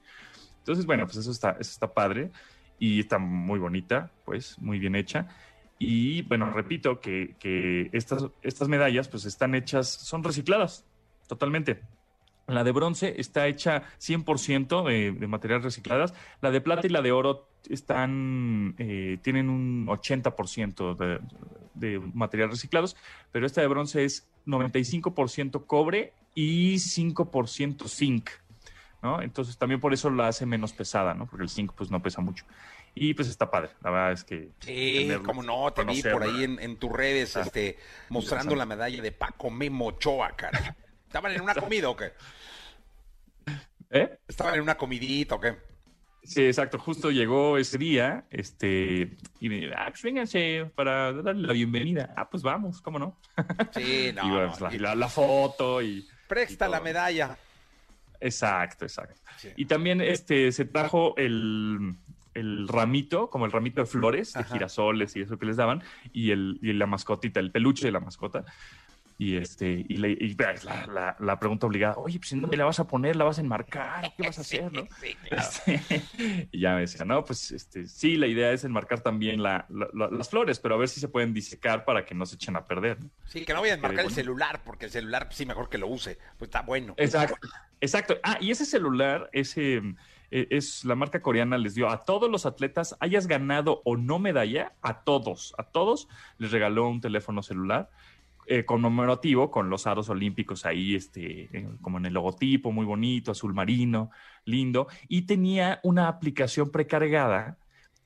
[0.59, 2.29] Entonces, bueno, pues eso está, eso está padre
[2.77, 5.27] y está muy bonita, pues, muy bien hecha.
[5.79, 10.85] Y bueno, repito que, que estas, estas medallas pues están hechas, son recicladas
[11.27, 11.81] totalmente.
[12.47, 16.13] La de bronce está hecha 100% de, de materiales recicladas.
[16.41, 21.19] La de plata y la de oro están, eh, tienen un 80% de,
[21.73, 22.95] de materiales reciclados,
[23.31, 28.29] pero esta de bronce es 95% cobre y 5% zinc.
[29.01, 29.21] ¿no?
[29.21, 31.27] Entonces también por eso la hace menos pesada, ¿no?
[31.27, 32.45] Porque el zinc pues no pesa mucho.
[32.95, 34.49] Y pues está padre, la verdad es que...
[34.59, 37.77] Sí, como no, te vi por ahí en, en tus redes, Ah, este,
[38.09, 40.75] mostrando la medalla de Paco Memo Ochoa, cara.
[41.07, 42.11] ¿Estaban en una comida o qué?
[43.89, 44.19] ¿Eh?
[44.27, 45.55] ¿Estaban en una comidita o qué?
[46.23, 46.77] Sí, exacto.
[46.77, 52.13] Justo llegó ese día, este, y me dijo, ah, pues vénganse para darle la bienvenida.
[52.17, 53.17] Ah, pues vamos, ¿cómo no?
[53.73, 56.05] Sí, no, y pues, la, y- la- la foto y...
[56.27, 57.37] Presta y la medalla.
[58.19, 59.21] Exacto, exacto.
[59.37, 59.49] Sí.
[59.55, 61.95] Y también este, se trajo el,
[62.33, 66.31] el ramito, como el ramito de flores, de girasoles y eso que les daban, y,
[66.31, 68.43] el, y la mascotita, el peluche de la mascota.
[69.19, 72.79] Y este y, le, y la, la, la, pregunta obligada, oye, pues ¿dónde la vas
[72.79, 73.15] a poner?
[73.15, 74.13] ¿La vas a enmarcar?
[74.15, 74.71] ¿Qué vas a hacer?
[74.71, 74.87] ¿no?
[75.31, 79.65] Este, y ya me decía, no, pues este, sí, la idea es enmarcar también la,
[79.69, 82.65] las flores, pero a ver si se pueden disecar para que no se echen a
[82.65, 83.03] perder.
[83.03, 83.09] ¿no?
[83.25, 85.77] Sí, que no voy a enmarcar el celular, porque el celular pues, sí mejor que
[85.77, 86.93] lo use, pues está bueno.
[86.97, 87.47] Exacto,
[87.81, 88.17] exacto.
[88.23, 89.81] Ah, y ese celular, ese
[90.29, 94.19] eh, es la marca coreana les dio a todos los atletas, hayas ganado o no
[94.19, 97.89] medalla, a todos, a todos les regaló un teléfono celular
[98.49, 103.53] eh, conmemorativo con los aros olímpicos ahí, este, como en el logotipo, muy bonito, azul
[103.53, 104.09] marino,
[104.45, 107.57] lindo, y tenía una aplicación precargada.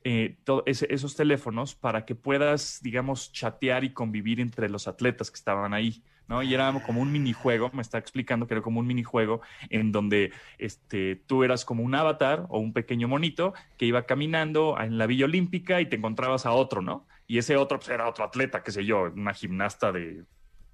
[0.03, 5.75] Eh, esos teléfonos para que puedas, digamos, chatear y convivir entre los atletas que estaban
[5.75, 6.03] ahí.
[6.27, 6.41] ¿no?
[6.41, 10.31] Y era como un minijuego, me está explicando que era como un minijuego en donde
[10.57, 15.05] este, tú eras como un avatar o un pequeño monito que iba caminando en la
[15.05, 17.05] Villa Olímpica y te encontrabas a otro, ¿no?
[17.31, 20.25] Y ese otro pues, era otro atleta, qué sé yo, una gimnasta de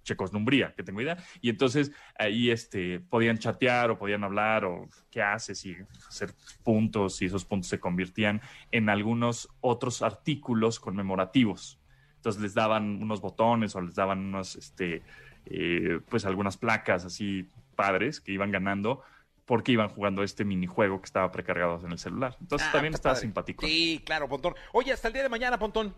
[0.01, 1.15] Checoslumbría, que tengo idea.
[1.39, 7.21] Y entonces ahí este, podían chatear o podían hablar o qué haces y hacer puntos
[7.21, 8.41] y esos puntos se convertían
[8.71, 11.79] en algunos otros artículos conmemorativos.
[12.15, 15.03] Entonces les daban unos botones o les daban unos, este,
[15.45, 19.03] eh, pues algunas placas así padres que iban ganando
[19.45, 22.35] porque iban jugando este minijuego que estaba precargado en el celular.
[22.41, 23.63] Entonces ah, también estaba simpático.
[23.63, 24.55] Sí, claro, Pontón.
[24.73, 25.95] Oye, hasta el día de mañana, Pontón.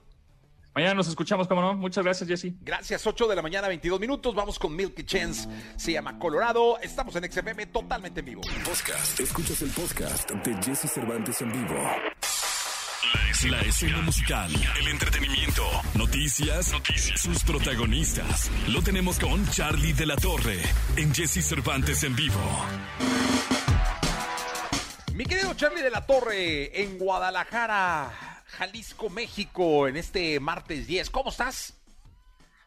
[0.73, 1.73] Mañana nos escuchamos, ¿cómo no?
[1.73, 2.53] Muchas gracias, Jesse.
[2.61, 4.35] Gracias, 8 de la mañana, 22 minutos.
[4.35, 5.49] Vamos con Milky Chance.
[5.75, 6.79] Se llama Colorado.
[6.79, 8.41] Estamos en XFM totalmente en vivo.
[8.63, 9.19] Podcast.
[9.19, 11.75] Escuchas el podcast de Jesse Cervantes en vivo.
[13.49, 15.63] La escena, musical, el entretenimiento,
[15.95, 18.51] noticias, noticias, sus protagonistas.
[18.67, 20.59] Lo tenemos con Charlie de la Torre
[20.97, 22.39] en Jesse Cervantes en vivo.
[25.13, 28.11] Mi querido Charlie de la Torre en Guadalajara,
[28.49, 31.09] Jalisco, México, en este martes 10.
[31.09, 31.73] ¿Cómo estás?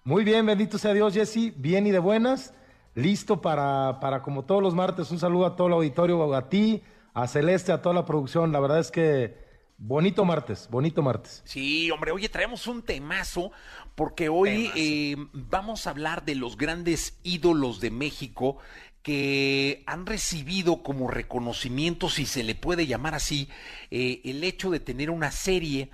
[0.05, 1.53] Muy bien, bendito sea Dios, Jesse.
[1.57, 2.55] Bien y de buenas.
[2.95, 6.83] Listo para, para, como todos los martes, un saludo a todo el auditorio, a ti,
[7.15, 8.53] a Celeste, a toda la producción.
[8.53, 9.43] La verdad es que
[9.85, 11.43] Bonito martes, bonito martes.
[11.45, 13.51] Sí, hombre, oye, traemos un temazo
[13.97, 18.59] porque hoy eh, vamos a hablar de los grandes ídolos de México
[19.03, 23.49] que han recibido como reconocimiento, si se le puede llamar así,
[23.91, 25.91] eh, el hecho de tener una serie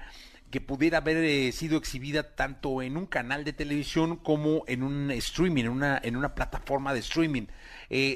[0.51, 5.11] que pudiera haber eh, sido exhibida tanto en un canal de televisión como en un
[5.11, 7.47] streaming, en una, en una plataforma de streaming.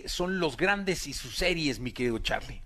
[0.06, 2.62] son los grandes y sus series, mi querido Charlie.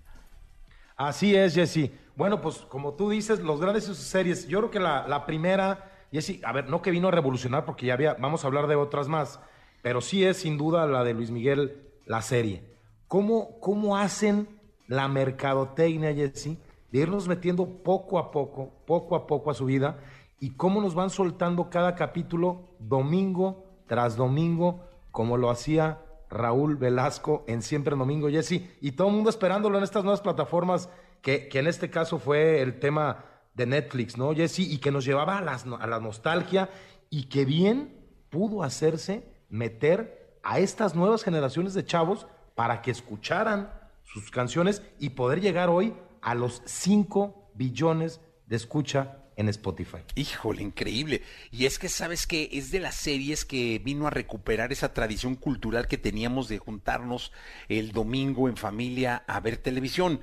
[0.97, 1.91] Así es, Jesse.
[2.15, 6.51] Bueno, pues como tú dices, los grandes series, yo creo que la, primera, Jesse, a
[6.51, 9.39] ver, no que vino a revolucionar porque ya había, vamos a hablar de otras más,
[9.83, 12.63] pero sí es sin duda la de Luis Miguel, la serie.
[13.07, 14.47] ¿Cómo, cómo hacen
[14.87, 16.57] la mercadotecnia, Jesse,
[16.91, 19.99] de irnos metiendo poco a poco, poco a poco a su vida
[20.39, 27.43] y cómo nos van soltando cada capítulo domingo tras domingo, como lo hacía Raúl Velasco
[27.47, 30.89] en Siempre Domingo, Jesse, y todo el mundo esperándolo en estas nuevas plataformas,
[31.21, 34.59] que, en este caso fue el tema de Netflix, ¿no, Jesse?
[34.59, 36.69] Y que nos llevaba a, a la nostalgia
[37.09, 37.97] y que bien
[38.29, 43.69] pudo hacerse meter a estas nuevas generaciones de chavos para que escucharan
[44.05, 49.97] sus canciones y poder llegar hoy a los 5 billones de escucha en Spotify.
[50.15, 51.21] Híjole, increíble.
[51.51, 55.35] Y es que sabes que es de las series que vino a recuperar esa tradición
[55.35, 57.33] cultural que teníamos de juntarnos
[57.67, 60.21] el domingo en familia a ver televisión.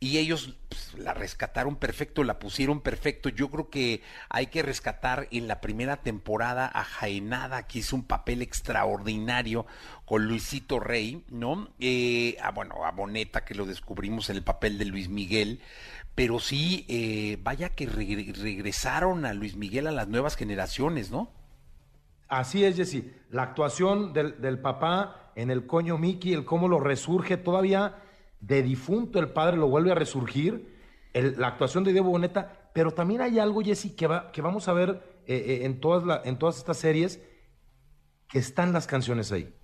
[0.00, 3.30] Y ellos pues, la rescataron perfecto, la pusieron perfecto.
[3.30, 8.04] Yo creo que hay que rescatar en la primera temporada a Jaenada, que hizo un
[8.04, 9.66] papel extraordinario
[10.04, 11.70] con Luisito Rey, ¿no?
[11.78, 15.60] Eh, a, bueno, a Boneta, que lo descubrimos en el papel de Luis Miguel
[16.14, 21.30] pero sí, eh, vaya que regresaron a Luis Miguel a las nuevas generaciones, ¿no?
[22.28, 23.04] Así es, Jesse.
[23.30, 27.96] La actuación del, papá en el coño Mickey, el cómo lo resurge todavía
[28.46, 30.74] de difunto, el padre lo vuelve a resurgir,
[31.14, 34.72] la actuación de Diego Boneta, pero también hay algo, Jesse, que, va, que vamos a
[34.72, 37.22] ver eh, eh, en, todas en todas estas series,
[38.28, 39.54] que están las canciones ahí.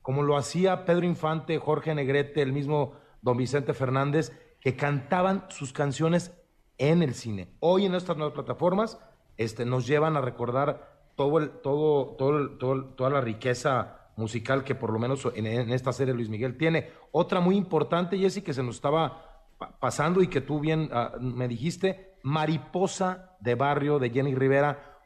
[0.00, 5.72] Como lo hacía Pedro Infante, Jorge Negrete, el mismo don Vicente Fernández, que cantaban sus
[5.72, 6.32] canciones
[6.78, 7.54] en el cine.
[7.60, 8.98] Hoy en estas nuevas plataformas
[9.36, 15.26] este, nos llevan a recordar todo todo toda la riqueza musical que por lo menos
[15.34, 16.90] en, esta serie Luis Miguel tiene.
[17.10, 19.44] Otra muy importante, Jessy, que se nos estaba
[19.80, 24.98] pasando y que tú bien ah, me dijiste, Mariposa de Barrio de Jenny Rivera,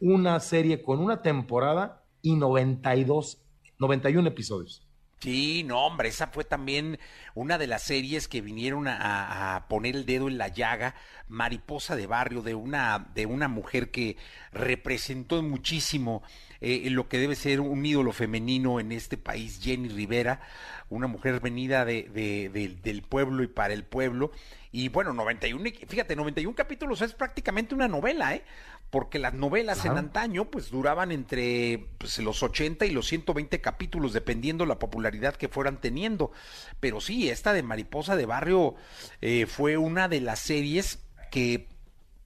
[0.00, 3.42] una serie con una temporada y 92,
[3.78, 4.86] 91 episodios.
[5.22, 6.98] Sí, no, hombre, esa fue también
[7.36, 10.96] una de las series que vinieron a, poner el dedo en la llaga,
[11.28, 14.16] Mariposa de Barrio, de una, de una mujer que
[14.52, 16.24] representó muchísimo
[16.60, 20.40] eh, lo que debe ser un ídolo femenino en este país, Jenny Rivera,
[20.90, 24.32] una mujer venida de, de, de, del pueblo y para el pueblo.
[24.72, 28.42] Y bueno, 91, fíjate, 91 capítulos es prácticamente una novela, ¿eh?
[28.92, 34.12] Porque las novelas en antaño pues duraban entre pues, los 80 y los 120 capítulos
[34.12, 36.30] dependiendo la popularidad que fueran teniendo.
[36.78, 38.74] Pero sí, esta de Mariposa de Barrio
[39.22, 40.98] eh, fue una de las series
[41.30, 41.70] que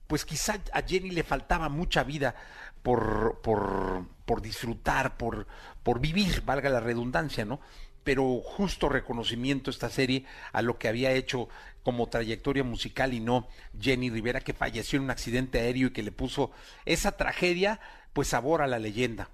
[0.07, 2.35] pues quizá a Jenny le faltaba mucha vida
[2.83, 5.47] por, por, por disfrutar, por,
[5.83, 7.61] por vivir, valga la redundancia, ¿no?
[8.07, 11.49] Pero justo reconocimiento esta serie a lo que había hecho
[11.83, 16.03] como trayectoria musical y no Jenny Rivera que falleció en un accidente aéreo y que
[16.03, 16.51] le puso
[16.85, 17.81] esa tragedia
[18.13, 19.29] pues sabor a la leyenda.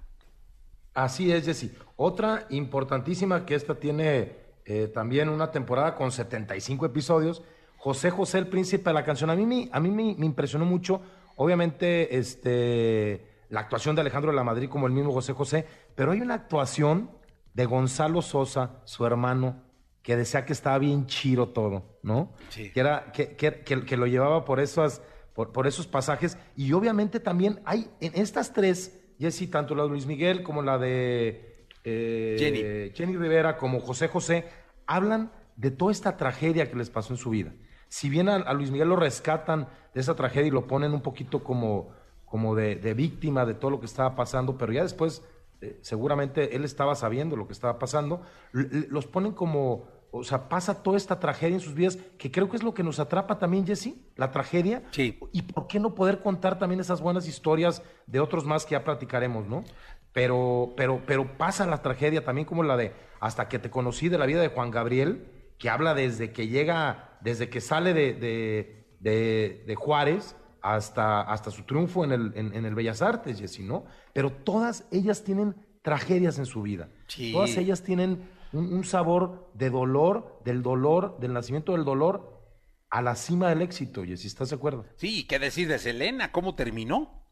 [0.92, 1.70] Así es, Jesse.
[1.94, 4.32] Otra importantísima que esta tiene
[4.64, 7.44] eh, también una temporada con 75 episodios,
[7.76, 9.30] José José, el príncipe de la canción.
[9.30, 11.00] A mí, me, a mí me, impresionó mucho,
[11.36, 16.10] obviamente, este, la actuación de Alejandro de la Madrid como el mismo José José, pero
[16.10, 17.22] hay una actuación
[17.54, 19.62] de Gonzalo Sosa, su hermano,
[20.02, 22.34] que decía que estaba bien chiro todo, ¿no?
[22.50, 22.70] Sí.
[22.70, 25.00] Que, era, que, que, que, que lo llevaba por, esas,
[25.32, 26.36] por, por, esos pasajes.
[26.56, 30.76] Y obviamente también hay en estas tres, Jessy, tanto la de Luis Miguel como la
[30.76, 32.92] de eh, Jenny.
[32.94, 34.44] Jenny Rivera, como José José,
[34.86, 37.54] hablan de toda esta tragedia que les pasó en su vida.
[37.88, 41.00] Si bien a, a Luis Miguel lo rescatan de esa tragedia y lo ponen un
[41.00, 41.92] poquito como,
[42.26, 45.22] como de, de víctima de todo lo que estaba pasando, pero ya después
[45.64, 48.20] eh, seguramente él estaba sabiendo lo que estaba pasando,
[48.52, 52.56] los ponen como, o sea, pasa toda esta tragedia en sus vidas, que creo que
[52.56, 54.82] es lo que nos atrapa también, Jesse, la tragedia.
[54.90, 55.18] Sí.
[55.32, 58.84] Y por qué no poder contar también esas buenas historias de otros más que ya
[58.84, 59.64] platicaremos, ¿no?
[60.12, 64.18] Pero, pero, pero pasa la tragedia también como la de Hasta que te conocí de
[64.18, 68.86] la vida de Juan Gabriel, que habla desde que llega, desde que sale de, de,
[69.00, 73.62] de, de Juárez hasta, hasta su triunfo en el, en, en el Bellas Artes, Jessy,
[73.62, 73.84] ¿no?
[74.14, 76.88] Pero todas ellas tienen tragedias en su vida.
[77.06, 77.32] Sí.
[77.32, 82.42] Todas ellas tienen un, un, sabor de dolor, del dolor, del nacimiento del dolor,
[82.88, 84.86] a la cima del éxito, Jessy, ¿estás de acuerdo?
[84.96, 86.32] Sí, ¿qué decir de Selena?
[86.32, 87.28] ¿Cómo terminó?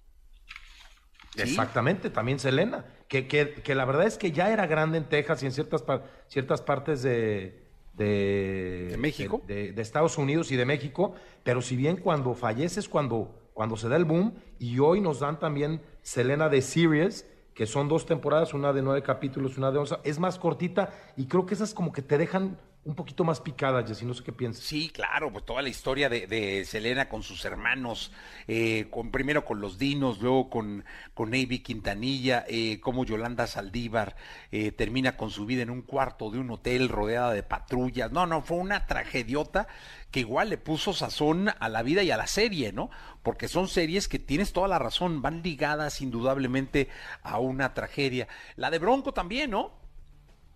[1.34, 1.40] ¿Sí?
[1.40, 5.42] Exactamente, también Selena, que, que, que, la verdad es que ya era grande en Texas
[5.42, 7.61] y en ciertas, par ciertas partes de,
[7.94, 9.42] de, ¿De México?
[9.46, 13.76] De, de, de, Estados Unidos y de México, pero si bien cuando falleces, cuando, cuando
[13.76, 18.06] se da el boom, y hoy nos dan también Selena de Series, que son dos
[18.06, 21.74] temporadas, una de nueve capítulos, una de once, es más cortita, y creo que esas
[21.74, 24.64] como que te dejan un poquito más picada, Jessy, no sé qué piensas.
[24.64, 28.10] Sí, claro, pues toda la historia de, Selena con sus hermanos,
[28.48, 34.16] eh, con, primero con los Dinos, luego con, con Navy Quintanilla, eh, como Yolanda Saldívar
[34.50, 38.10] eh, termina con su vida en un cuarto de un hotel rodeada de patrullas.
[38.10, 39.68] No, no, fue una tragediota
[40.10, 42.90] que igual le puso sazón a la vida y a la serie, ¿no?
[43.22, 46.88] Porque son series que tienes toda la razón, van ligadas indudablemente
[47.22, 48.26] a una tragedia.
[48.56, 49.81] La de Bronco también, ¿no?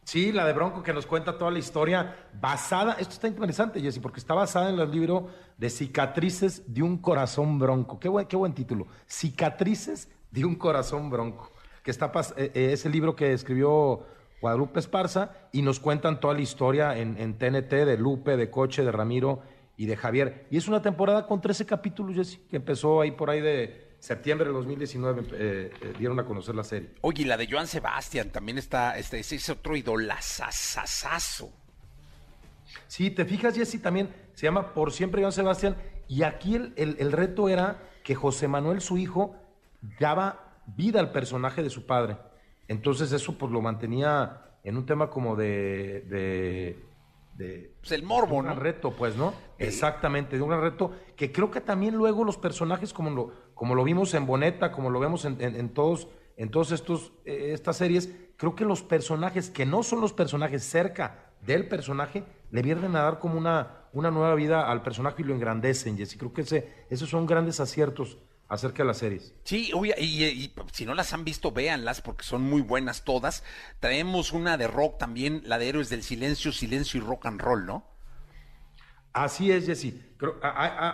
[0.07, 3.99] Sí, la de Bronco que nos cuenta toda la historia basada, esto está interesante, Jessy,
[3.99, 7.99] porque está basada en el libro de Cicatrices de un corazón bronco.
[7.99, 8.87] Qué buen, qué buen título.
[9.09, 11.51] Cicatrices de un corazón bronco.
[11.83, 14.07] Que está eh, es el libro que escribió
[14.41, 18.85] Guadalupe Esparza y nos cuentan toda la historia en, en, TNT de Lupe, de Coche,
[18.85, 19.43] de Ramiro
[19.77, 20.47] y de Javier.
[20.53, 24.47] Y es una temporada con 13 capítulos, Jessy, que empezó ahí por ahí de septiembre
[24.47, 26.91] de 2019 eh, eh, dieron a conocer la serie.
[27.01, 31.51] Oye, la de Joan Sebastián también está, este, ese es otro idolazazazazo.
[32.87, 36.95] Sí, te fijas, Jessy, también se llama Por Siempre Joan Sebastián, y aquí el, el,
[37.01, 39.35] el, reto era que José Manuel, su hijo,
[39.99, 42.17] daba vida al personaje de su padre.
[42.69, 46.03] Entonces eso pues lo mantenía en un tema como de...
[46.03, 46.86] de
[47.37, 48.55] de, pues el morbo, de un ¿no?
[48.55, 49.31] reto, pues, ¿no?
[49.59, 49.67] Eh.
[49.67, 53.85] Exactamente, de un reto que creo que también luego los personajes, como lo, como lo
[53.85, 57.77] vimos en Boneta, como lo vemos en, en, en todos, en todos estos, eh, estas
[57.77, 62.97] series, creo que los personajes que no son los personajes cerca del personaje, le vienen
[62.97, 66.19] a dar como una, una nueva vida al personaje y lo engrandecen, Jessy.
[66.19, 68.19] Creo que ese, esos son grandes aciertos
[68.49, 69.35] acerca de las series.
[69.45, 73.43] Sí, y, y, y, si no las han visto, véanlas porque son muy buenas todas.
[73.81, 77.67] Traemos una de rock también, la de Héroes del Silencio, Silencio y Rock and Roll,
[77.67, 77.87] ¿no?
[79.13, 80.15] Así es, Jessy.
[80.17, 80.89] Creo, a, a,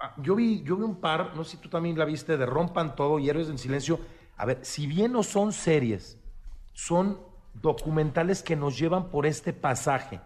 [0.00, 2.46] a, yo, vi, yo vi un par, no sé si tú también la viste, de
[2.46, 4.00] Rompan Todo y Héroes del Silencio.
[4.36, 6.18] A ver, si bien no son series,
[6.72, 7.20] son
[7.54, 10.20] documentales que nos llevan por este pasaje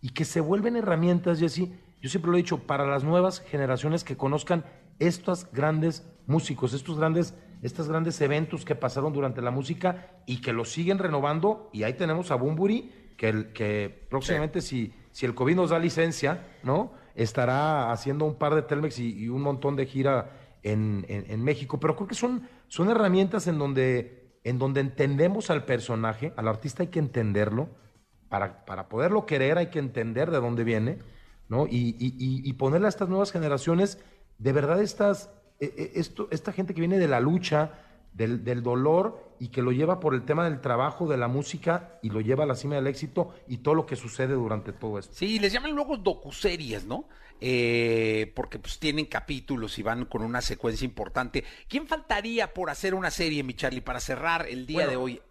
[0.00, 1.74] y que se vuelven herramientas, Jessy.
[2.00, 4.64] Yo siempre lo he dicho, para las nuevas generaciones que conozcan
[5.00, 10.52] estos grandes músicos, estos grandes, estos grandes eventos que pasaron durante la música y que
[10.52, 11.70] los siguen renovando.
[11.72, 15.78] Y ahí tenemos a Bumburi, que, el, que próximamente si, si el COVID nos da
[15.78, 16.92] licencia, ¿no?
[17.14, 20.30] Estará haciendo un par de Telmex y, y un montón de gira
[20.62, 21.80] en, en, en, México.
[21.80, 26.82] Pero creo que son, son herramientas en donde, en donde entendemos al personaje, al artista
[26.82, 27.70] hay que entenderlo.
[28.28, 30.98] Para, para poderlo querer hay que entender de dónde viene,
[31.48, 31.66] ¿no?
[31.66, 33.98] Y, y, y ponerle a estas nuevas generaciones,
[34.36, 35.30] de verdad, estas,
[35.60, 37.72] esto, esta gente que viene de la lucha,
[38.12, 41.98] del, del, dolor y que lo lleva por el tema del trabajo, de la música
[42.02, 44.98] y lo lleva a la cima del éxito y todo lo que sucede durante todo
[44.98, 45.14] esto.
[45.14, 47.08] Sí, les llaman luego docuseries, ¿no?
[47.40, 51.44] Eh, porque pues tienen capítulos y van con una secuencia importante.
[51.68, 55.22] ¿Quién faltaría por hacer una serie, mi Charlie, para cerrar el día bueno, de hoy?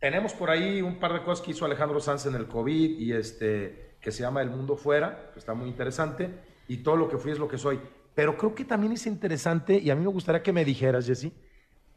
[0.00, 3.12] Tenemos por ahí un par de cosas que hizo Alejandro Sanz en el COVID y
[3.12, 6.28] este que se llama El Mundo Fuera, que está muy interesante,
[6.68, 7.80] y todo lo que fui es lo que soy.
[8.14, 11.32] Pero creo que también es interesante, y a mí me gustaría que me dijeras, Jesse,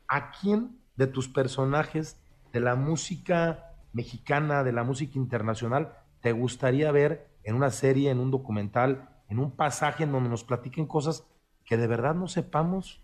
[0.08, 2.18] ¿a quién de tus personajes
[2.52, 8.20] de la música mexicana, de la música internacional, te gustaría ver en una serie, en
[8.20, 11.24] un documental, en un pasaje en donde nos platiquen cosas
[11.66, 13.02] que de verdad no sepamos?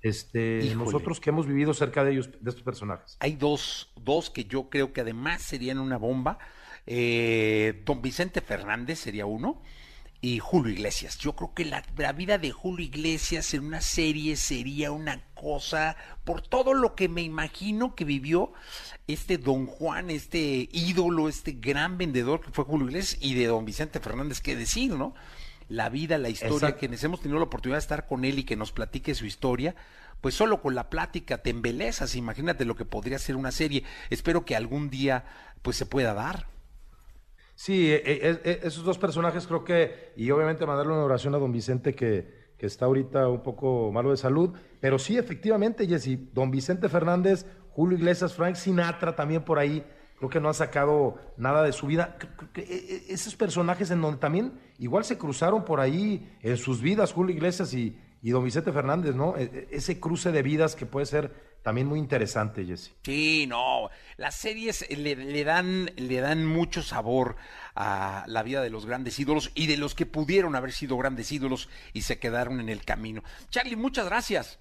[0.00, 3.16] Este, nosotros que hemos vivido cerca de ellos, de estos personajes.
[3.20, 6.38] Hay dos, dos que yo creo que además serían una bomba.
[6.86, 9.62] Eh, don Vicente Fernández sería uno
[10.24, 11.18] y Julio Iglesias.
[11.18, 15.98] Yo creo que la, la, vida de Julio Iglesias en una serie sería una cosa,
[16.24, 18.54] por todo lo que me imagino que vivió
[19.06, 23.66] este don Juan, este ídolo, este gran vendedor que fue Julio Iglesias y de don
[23.66, 25.14] Vicente Fernández, qué decir, ¿no?
[25.68, 26.78] La vida, la historia, Exacto.
[26.78, 29.74] quienes hemos tenido la oportunidad de estar con él y que nos platique su historia,
[30.22, 33.84] pues solo con la plática te embelezas, imagínate lo que podría ser una serie.
[34.08, 35.26] Espero que algún día
[35.60, 36.53] pues se pueda dar.
[37.54, 41.52] Sí, eh, eh, esos dos personajes creo que, y obviamente mandarle una oración a don
[41.52, 44.50] Vicente que, que, está ahorita un poco malo de salud,
[44.80, 49.84] pero sí, efectivamente, Jesse, don Vicente Fernández, Julio Iglesias, Frank Sinatra también por ahí,
[50.18, 52.16] creo que no ha sacado nada de su vida.
[52.54, 57.72] Esos personajes en donde también igual se cruzaron por ahí en sus vidas, Julio Iglesias
[57.74, 59.34] y, y don Vicente Fernández, ¿no?
[59.36, 62.92] Ese cruce de vidas que puede ser también muy interesante, Jesse.
[63.04, 63.88] Sí, no,
[64.18, 67.36] las series le, le, dan, le dan mucho sabor
[67.74, 71.32] a la vida de los grandes ídolos y de los que pudieron haber sido grandes
[71.32, 73.24] ídolos y se quedaron en el camino.
[73.48, 74.58] Charlie, muchas gracias.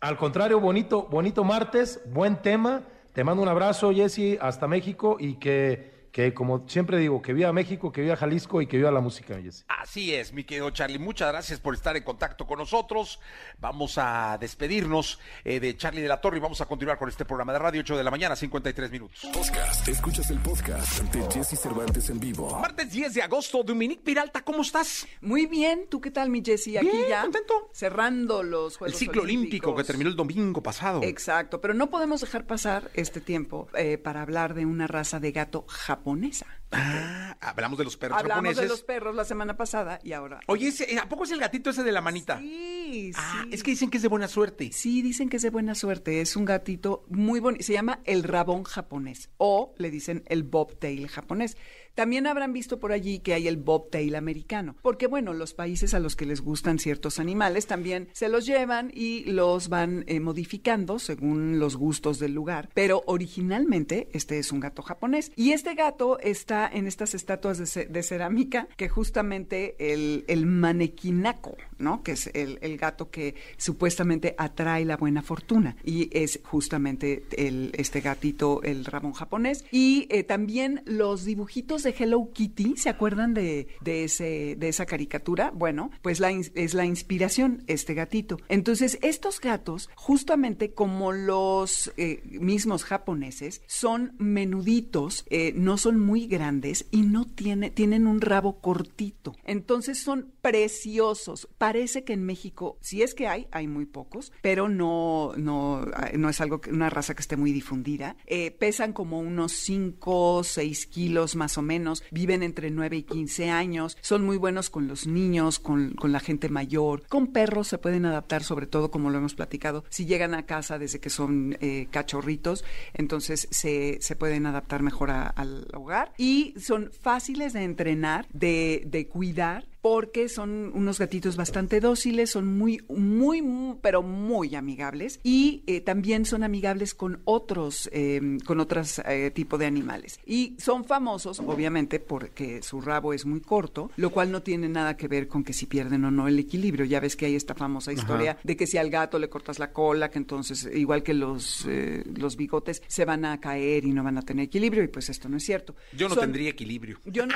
[0.00, 2.84] Al contrario, bonito, bonito martes, buen tema.
[3.12, 7.52] Te mando un abrazo, Jesse, hasta México y que que como siempre digo, que viva
[7.54, 9.64] México, que viva Jalisco y que viva la música, Jesse.
[9.66, 10.98] Así es, mi querido Charlie.
[10.98, 13.18] Muchas gracias por estar en contacto con nosotros.
[13.58, 17.24] Vamos a despedirnos eh, de Charlie de la Torre y vamos a continuar con este
[17.24, 19.26] programa de radio 8 de la mañana, 53 minutos.
[19.32, 19.88] Podcast.
[19.88, 22.58] Escuchas el podcast de Jesse Cervantes en vivo.
[22.60, 25.06] Martes 10 de agosto, Dominique Piralta, ¿cómo estás?
[25.22, 26.76] Muy bien, ¿tú qué tal, mi Jesse?
[26.76, 27.70] Aquí bien, ya contento.
[27.72, 29.68] cerrando los Juegos El ciclo Olímpicos.
[29.70, 31.02] olímpico que terminó el domingo pasado.
[31.02, 35.32] Exacto, pero no podemos dejar pasar este tiempo eh, para hablar de una raza de
[35.32, 35.64] gato
[36.02, 36.46] japonesa.
[36.72, 38.62] Ah, hablamos de los perros Hablamos japoneses.
[38.62, 40.40] de los perros la semana pasada y ahora.
[40.46, 42.38] Oye, ese- ¿a poco es el gatito ese de la manita?
[42.40, 43.50] Sí, Ah, sí.
[43.52, 44.70] es que dicen que es de buena suerte.
[44.72, 46.20] Sí, dicen que es de buena suerte.
[46.20, 47.62] Es un gatito muy bonito.
[47.64, 51.56] Se llama el rabón japonés o le dicen el bobtail japonés.
[51.94, 56.00] También habrán visto por allí que hay el bobtail americano, porque bueno, los países a
[56.00, 60.98] los que les gustan ciertos animales también se los llevan y los van eh, modificando
[60.98, 62.70] según los gustos del lugar.
[62.72, 67.66] Pero originalmente este es un gato japonés y este gato está en estas estatuas de,
[67.66, 72.02] ce- de cerámica que justamente el, manequinaco, ¿no?
[72.02, 78.00] Que es el, gato que supuestamente atrae la buena fortuna y es justamente el, este
[78.00, 79.64] gatito, el rabón japonés.
[79.70, 84.86] Y eh, también los dibujitos de Hello Kitty, ¿se acuerdan de, de, ese, de esa
[84.86, 85.50] caricatura?
[85.54, 86.20] Bueno, pues
[86.54, 88.38] es la inspiración, este gatito.
[88.48, 96.26] Entonces, estos gatos, justamente como los eh, mismos japoneses, son menuditos, eh, no son muy
[96.26, 96.51] grandes
[96.90, 99.34] y no tiene, tienen un rabo cortito.
[99.44, 101.48] Entonces son preciosos.
[101.58, 105.84] Parece que en México, si es que hay, hay muy pocos, pero no, no,
[106.16, 108.16] no es algo que, una raza que esté muy difundida.
[108.26, 113.50] Eh, pesan como unos 5, 6 kilos más o menos, viven entre 9 y 15
[113.50, 117.78] años, son muy buenos con los niños, con, con la gente mayor, con perros se
[117.78, 121.56] pueden adaptar, sobre todo como lo hemos platicado, si llegan a casa desde que son
[121.60, 127.62] eh, cachorritos, entonces se, se pueden adaptar mejor a- al hogar y son fáciles de
[127.62, 134.02] entrenar, de, de cuidar porque son unos gatitos bastante dóciles, son muy, muy, muy pero
[134.02, 139.66] muy amigables y eh, también son amigables con otros, eh, con otros eh, tipos de
[139.66, 140.20] animales.
[140.24, 144.96] Y son famosos, obviamente, porque su rabo es muy corto, lo cual no tiene nada
[144.96, 146.84] que ver con que si pierden o no el equilibrio.
[146.84, 149.72] Ya ves que hay esta famosa historia de que si al gato le cortas la
[149.72, 154.04] cola, que entonces, igual que los, eh, los bigotes, se van a caer y no
[154.04, 155.74] van a tener equilibrio, y pues esto no es cierto.
[155.96, 157.00] Yo no Son- tendría equilibrio.
[157.04, 157.34] Yo no.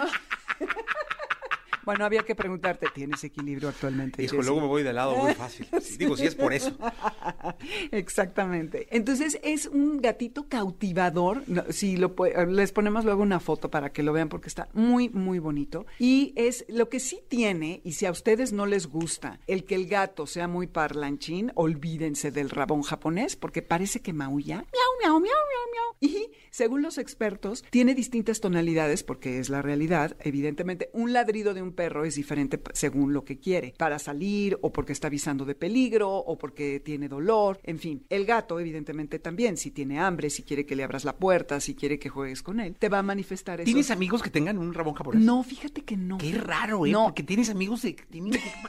[1.87, 4.22] Bueno, había que preguntarte, ¿tienes equilibrio actualmente?
[4.22, 5.66] Hijo, luego me voy de lado muy fácil.
[5.99, 6.76] Digo, si es por eso.
[7.93, 8.87] Exactamente.
[8.91, 11.43] Entonces es un gatito cautivador.
[11.47, 14.68] No, Si lo pue- les ponemos luego una foto para que lo vean porque está
[14.72, 18.87] muy muy bonito y es lo que sí tiene y si a ustedes no les
[18.87, 24.12] gusta el que el gato sea muy parlanchín, olvídense del rabón japonés porque parece que
[24.12, 24.57] maulla.
[24.57, 25.87] Miau miau miau miau miau.
[26.01, 30.16] Y según los expertos tiene distintas tonalidades porque es la realidad.
[30.20, 34.72] Evidentemente un ladrido de un perro es diferente según lo que quiere para salir o
[34.72, 38.05] porque está avisando de peligro o porque tiene dolor, en fin.
[38.09, 41.74] El gato, evidentemente, también, si tiene hambre, si quiere que le abras la puerta, si
[41.77, 43.66] quiere que juegues con él, te va a manifestar eso.
[43.66, 45.22] ¿Tienes amigos que tengan un rabón japonés?
[45.22, 46.18] No, fíjate que no.
[46.18, 46.91] Qué raro, ¿eh?
[46.91, 47.05] No.
[47.05, 47.95] Porque tienes amigos de...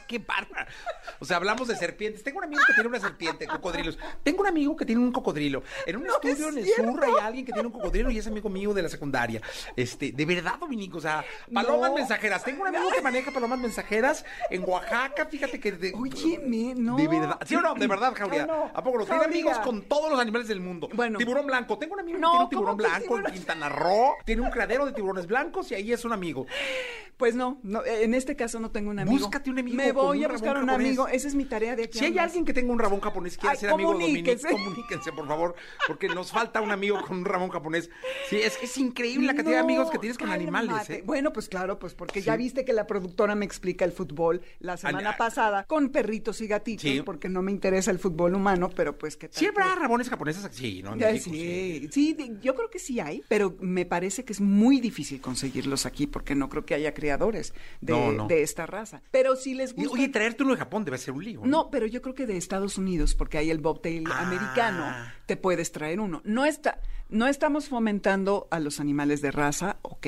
[0.06, 0.70] Qué, bárbaro.
[1.18, 2.22] O sea, hablamos de serpientes.
[2.22, 3.98] Tengo un amigo que tiene una serpiente, cocodrilos.
[4.22, 5.62] Tengo un amigo que tiene un cocodrilo.
[5.86, 8.48] En un estudio en el sur hay alguien que tiene un cocodrilo y es amigo
[8.48, 9.40] mío de la secundaria.
[9.76, 11.96] Este, de verdad, Dominico, o sea, palomas No.
[11.96, 12.44] mensajeras.
[12.44, 15.26] Tengo un amigo que maneja palomas mensajeras en Oaxaca.
[15.26, 15.72] Fíjate que...
[15.72, 16.96] De, Oye, me- no.
[16.96, 17.38] De verdad.
[17.46, 17.74] ¿Sí o no?
[17.74, 18.46] De verdad, Jauría.
[18.46, 18.70] No, no.
[18.74, 19.04] ¿A poco no?
[19.04, 19.40] Tiene Jauría.
[19.40, 20.88] amigos con todos los animales del mundo.
[20.94, 21.18] Bueno.
[21.18, 21.78] Tiburón blanco.
[21.78, 23.32] Tengo un amigo No, que tiene un tiburón ¿cómo que blanco en tiburón?
[23.32, 24.14] Quintana Roo.
[24.24, 26.46] Tiene un criadero de tiburones blancos y ahí es un amigo.
[27.16, 29.18] Pues no, no, en este caso no tengo un amigo.
[29.18, 30.86] Búscate un amigo Me voy a buscar un japonés.
[30.86, 31.08] amigo.
[31.08, 31.98] Esa es mi tarea de aquí.
[31.98, 34.38] Si hay alguien que tenga un rabón japonés que quiera Ay, ser amigo de Dominique,
[34.40, 35.56] comuníquense, por favor,
[35.88, 37.90] porque nos falta un amigo con un rabón japonés.
[38.30, 41.02] Sí, es que es increíble la cantidad de amigos que tienes con animales, ¿eh?
[41.04, 44.76] Bueno, pues claro, pues porque ya viste que la productora me explica el fútbol la
[44.76, 47.02] semana pasada con perritos y gatitos, Sí.
[47.04, 50.48] porque no me interesa el fútbol humano, pero pues que ¿Sí habrá rabones japoneses?
[50.50, 50.94] Sí, ¿no?
[50.94, 54.32] En Ya, México, sí, sí, de- yo creo que sí hay, pero me parece que
[54.32, 58.26] es muy difícil conseguirlos aquí porque no creo que haya criadores de, No, no.
[58.26, 59.02] de esta raza.
[59.12, 59.92] Pero si les gusta...
[59.92, 61.42] Oye, traerte uno de Japón debe ser un lío.
[61.44, 64.26] No, pero yo creo que de Estados Unidos, porque hay el bobtail Ah.
[64.26, 64.84] americano,
[65.26, 66.22] te puedes traer uno.
[66.24, 66.80] No está,
[67.10, 70.06] no estamos fomentando a los animales de raza, ok,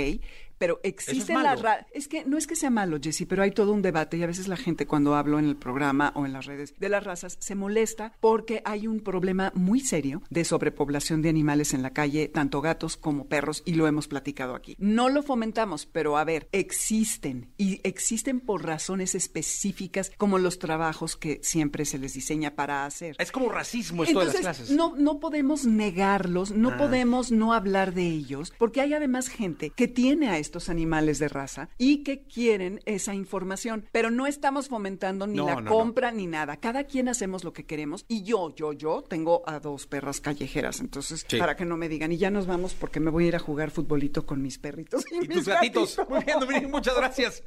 [0.60, 3.80] pero existen las es que no es que sea malo, Jesse, pero hay todo un
[3.80, 6.74] debate y a veces la gente cuando hablo en el programa o en las redes
[6.78, 11.72] de las razas se molesta porque hay un problema muy serio de sobrepoblación de animales
[11.72, 14.76] en la calle, tanto gatos como perros, y lo hemos platicado aquí.
[14.78, 21.16] No lo fomentamos, pero a ver, existen y existen por razones específicas como los trabajos
[21.16, 23.16] que siempre se les diseña para hacer.
[23.18, 24.70] Es como racismo esto de las clases.
[24.70, 26.76] No, no podemos negarlos, no Ah.
[26.76, 31.28] podemos no hablar de ellos, porque hay además gente que tiene a estos animales de
[31.28, 35.70] raza y que quieren esa información, pero no estamos fomentando ni No, la no, no.
[35.70, 36.56] compra ni nada.
[36.58, 40.80] Cada quien hacemos lo que queremos y yo, yo, yo tengo a dos perras callejeras,
[40.80, 41.38] entonces Sí.
[41.38, 43.38] para que no me digan y ya nos vamos porque me voy a ir a
[43.38, 45.98] jugar futbolito con mis perritos y, Y mis tus gatitos.
[46.08, 47.42] Muy bien, Dominique, muchas gracias.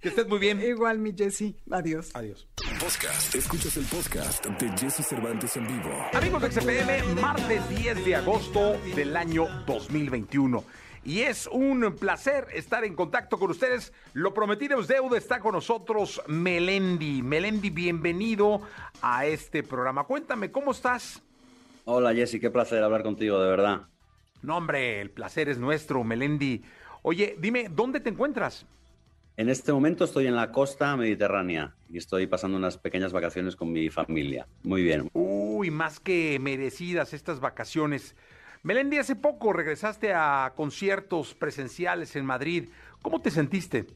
[0.00, 0.60] Que estés muy bien.
[0.60, 2.10] Igual mi Jessie, adiós.
[2.14, 2.48] Adiós.
[2.80, 3.34] Podcast.
[3.34, 5.90] Escuchas el podcast de Jesse Cervantes en vivo.
[6.12, 10.64] Amigos de XPM, martes 10 de agosto del año 2021.
[11.04, 13.92] Y es un placer estar en contacto con ustedes.
[14.14, 15.18] Lo prometido es deuda.
[15.18, 17.22] Está con nosotros Melendi.
[17.22, 18.62] Melendi, bienvenido
[19.02, 20.04] a este programa.
[20.04, 21.22] Cuéntame, ¿cómo estás?
[21.84, 23.82] Hola Jessy, qué placer hablar contigo, de verdad.
[24.40, 26.62] No, hombre, el placer es nuestro, Melendi.
[27.02, 28.64] Oye, dime, ¿dónde te encuentras?
[29.36, 33.72] En este momento estoy en la costa mediterránea y estoy pasando unas pequeñas vacaciones con
[33.72, 34.46] mi familia.
[34.62, 35.10] Muy bien.
[35.12, 38.14] Uy, más que merecidas estas vacaciones.
[38.64, 42.70] Melendi, hace poco regresaste a conciertos presenciales en Madrid.
[43.02, 43.86] ¿Cómo te sentiste?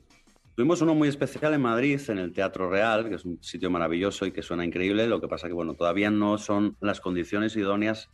[0.55, 4.27] Tuvimos uno muy especial en Madrid, en el Teatro Real, que es un sitio maravilloso
[4.27, 5.07] y que suena increíble.
[5.07, 8.11] Lo que pasa que, bueno, todavía no son las condiciones idóneas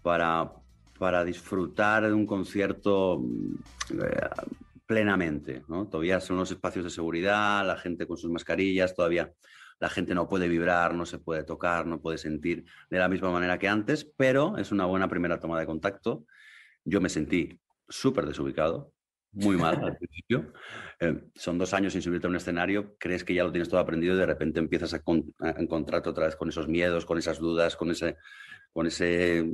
[0.00, 0.52] para,
[0.98, 3.54] para disfrutar de un concierto mm,
[3.92, 4.28] eh,
[4.86, 5.64] plenamente.
[5.68, 9.30] Todavía son los espacios de seguridad, la gente con sus mascarillas, todavía
[9.80, 13.30] la gente no puede vibrar, no se puede tocar, no puede sentir de la misma
[13.30, 16.24] manera que antes, pero es una buena primera toma de contacto.
[16.84, 18.92] Yo me sentí súper desubicado,
[19.32, 20.52] muy mal al principio.
[21.00, 23.80] Eh, son dos años sin subirte a un escenario, crees que ya lo tienes todo
[23.80, 27.18] aprendido y de repente empiezas a, con- a encontrarte otra vez con esos miedos, con
[27.18, 28.16] esas dudas, con ese,
[28.72, 29.44] con ese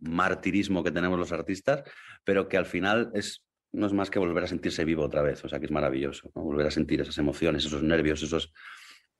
[0.00, 1.84] martirismo que tenemos los artistas,
[2.24, 5.44] pero que al final es, no es más que volver a sentirse vivo otra vez,
[5.44, 6.42] o sea que es maravilloso, ¿no?
[6.42, 8.52] volver a sentir esas emociones, esos nervios, esos,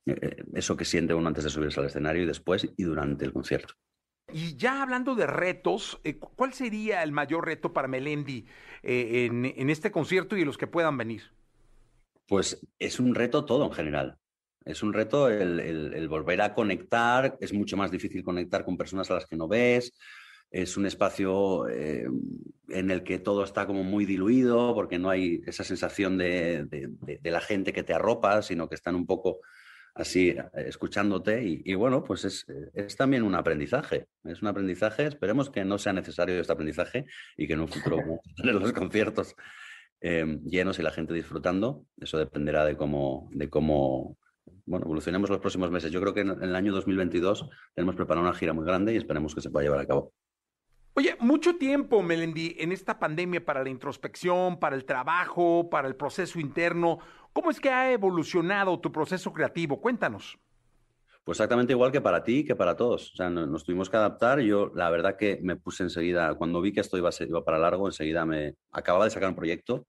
[0.06, 3.32] eh, eso que siente uno antes de subirse al escenario y después y durante el
[3.32, 3.74] concierto.
[4.32, 8.46] Y ya hablando de retos, eh, cu- ¿cuál sería el mayor reto para Melendi
[8.82, 11.22] eh, en, en este concierto y los que puedan venir?
[12.26, 14.18] Pues es un reto todo en general.
[14.64, 19.14] Es un reto el, volver a conectar, es mucho más difícil conectar con personas a
[19.14, 19.92] las que no ves,
[20.50, 22.06] es un espacio eh,
[22.68, 26.68] en el que todo está como muy diluido porque no hay esa sensación de,
[27.22, 29.40] la gente que te arropa, sino que están un poco
[29.94, 35.50] así eh, escuchándote y, bueno, pues es, es, también un aprendizaje, es un aprendizaje, esperemos
[35.50, 39.34] que no sea necesario este aprendizaje y que en un futuro vamos tener los conciertos
[40.00, 44.18] eh, llenos y la gente disfrutando, eso dependerá de cómo, de cómo
[44.66, 45.92] bueno, evolucionemos los próximos meses.
[45.92, 49.34] Yo creo que en el año 2022 tenemos preparado una gira muy grande y esperemos
[49.34, 50.12] que se pueda llevar a cabo.
[50.94, 55.96] Oye, mucho tiempo, Melendi, en esta pandemia para la introspección, para el trabajo, para el
[55.96, 56.98] proceso interno.
[57.32, 59.80] ¿Cómo es que ha evolucionado tu proceso creativo?
[59.80, 60.38] Cuéntanos.
[61.24, 63.12] Pues exactamente igual que para ti, que para todos.
[63.12, 64.40] O sea, nos, tuvimos que adaptar.
[64.40, 67.58] Yo, la verdad que me puse enseguida, cuando vi que esto iba, a ser, para
[67.58, 69.86] largo, enseguida me acababa de sacar un proyecto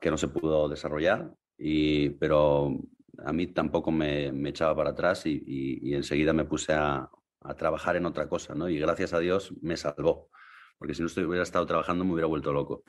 [0.00, 2.76] que no se pudo desarrollar, y, pero
[3.24, 7.08] a mí tampoco me, echaba para atrás y, enseguida me puse a,
[7.56, 8.68] trabajar en otra cosa, ¿no?
[8.68, 10.30] Y gracias a Dios me salvó
[10.78, 12.84] porque si no hubiera estado trabajando me hubiera vuelto loco.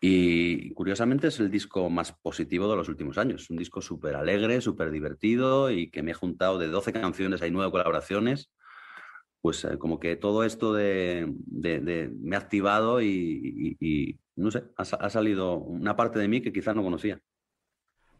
[0.00, 3.48] Y curiosamente es el disco más positivo de los últimos años.
[3.50, 7.50] Un disco súper alegre, súper divertido y que me he juntado de 12 canciones, hay
[7.50, 8.50] nueve colaboraciones.
[9.40, 11.32] Pues eh, como que todo esto de,
[12.20, 16.82] me ha activado y, no sé, ha, salido una parte de mí que quizás no
[16.82, 17.20] conocía.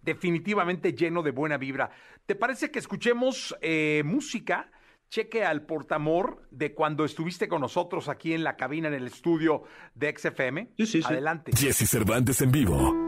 [0.03, 1.91] Definitivamente lleno de buena vibra.
[2.27, 4.71] ¿Te parece que escuchemos eh, música?
[5.09, 9.65] Cheque al portamor de cuando estuviste con nosotros aquí en la cabina, en el estudio
[9.95, 10.73] de XFM.
[10.77, 11.09] Sí, sí, sí.
[11.09, 11.53] Adelante.
[11.57, 13.06] Jesse Cervantes en vivo.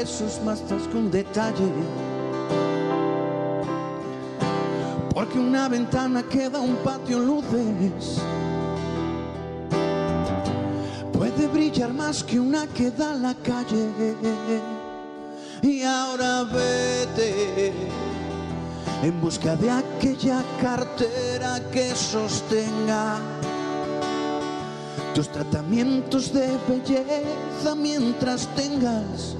[0.00, 1.70] Es más que un detalle.
[5.12, 8.20] Porque una ventana queda un patio luces
[11.12, 13.90] puede brillar más que una que da la calle.
[15.60, 17.72] Y ahora vete
[19.02, 23.18] en busca de aquella cartera que sostenga
[25.14, 29.36] tus tratamientos de belleza mientras tengas.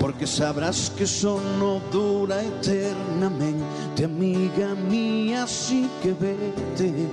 [0.00, 7.06] Porque sabrás que eso no dura eternamente, amiga mía, así que vete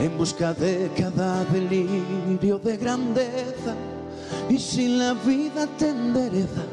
[0.00, 3.74] en busca de cada delirio de grandeza.
[4.48, 6.64] Y si la vida te endereza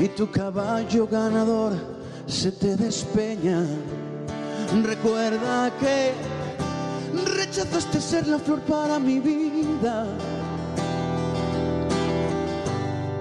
[0.00, 1.74] y tu caballo ganador
[2.26, 3.64] se te despeña,
[4.82, 6.12] recuerda que
[7.36, 10.06] rechazaste ser la flor para mi vida.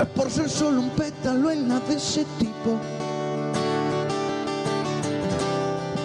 [0.06, 2.80] Por ser solo un pétalo en la de ese tipo.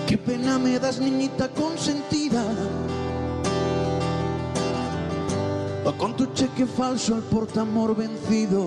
[0.07, 2.43] Qué pena me das, niñita consentida.
[5.99, 8.65] con tu cheque falso al portamor vencido.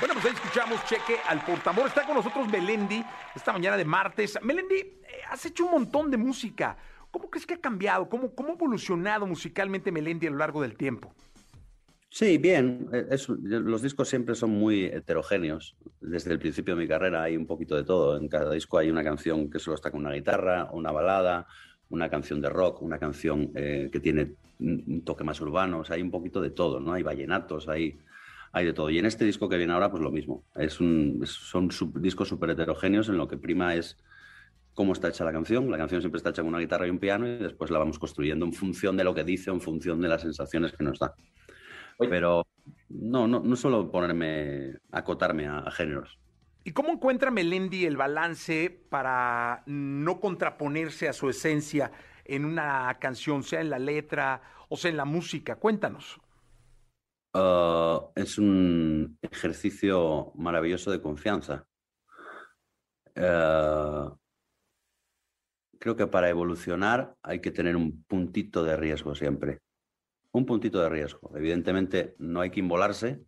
[0.00, 1.86] Bueno, pues ahí escuchamos cheque al portamor.
[1.86, 4.38] Está con nosotros Melendi esta mañana de martes.
[4.42, 4.96] Melendi, eh,
[5.30, 6.76] has hecho un montón de música.
[7.10, 8.08] ¿Cómo crees que ha cambiado?
[8.08, 11.14] ¿Cómo, cómo ha evolucionado musicalmente Melendi a lo largo del tiempo?
[12.14, 12.90] Sí, bien.
[12.92, 15.74] Eh, los discos siempre son muy heterogéneos.
[15.98, 18.18] Desde el principio de mi carrera hay un poquito de todo.
[18.18, 21.46] En cada disco hay una canción que solo está con una guitarra, una balada,
[21.88, 26.10] una canción de rock, una canción eh, que tiene un toque más urbano, hay un
[26.10, 26.92] poquito de todo, ¿no?
[26.92, 27.98] Hay vallenatos, hay,
[28.52, 28.90] hay de todo.
[28.90, 30.44] Y en este disco que viene ahora, pues lo mismo.
[30.54, 33.96] Es un, son discos súper heterogéneos en lo que prima es
[34.74, 35.70] cómo está hecha la canción.
[35.70, 37.98] La canción siempre está hecha con una guitarra y un piano y después la vamos
[37.98, 41.14] construyendo en función de lo que dice, en función de las sensaciones que nos da.
[41.98, 42.46] Pero
[42.88, 46.18] no, no, no solo ponerme, acotarme a géneros.
[46.64, 51.90] ¿Y cómo encuentra Melendi el balance para no contraponerse a su esencia
[52.24, 55.56] en una canción, sea en la letra o sea en la música?
[55.56, 56.20] Cuéntanos.
[57.34, 61.66] Ah, es un ejercicio maravilloso de confianza.
[63.16, 64.14] Ah,
[65.80, 69.58] creo que para evolucionar hay que tener un puntito de riesgo siempre.
[70.32, 71.30] Un puntito de riesgo.
[71.36, 73.20] Evidentemente no hay que involarse,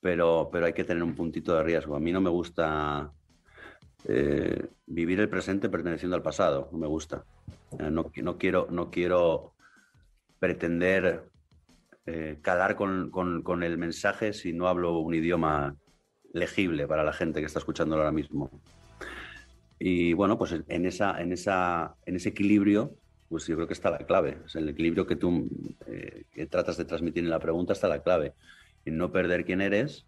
[0.00, 1.96] pero, pero hay que tener un puntito de riesgo.
[1.96, 3.12] A mí no me gusta
[4.04, 7.24] eh, vivir el presente perteneciendo al pasado, no me gusta.
[7.78, 9.54] Eh, no, no, quiero, no quiero
[10.38, 11.24] pretender
[12.06, 15.76] eh, calar con, con, con, el mensaje si no hablo un idioma
[16.32, 18.50] legible para la gente que está escuchándolo ahora mismo.
[19.78, 22.94] Y bueno, pues en, esa, en, esa, en ese equilibrio,
[23.28, 24.38] pues yo creo que está la clave.
[24.46, 25.48] Es el equilibrio que tú
[26.32, 28.34] que tratas de transmitir en la pregunta está la clave
[28.90, 30.06] no perder quién eres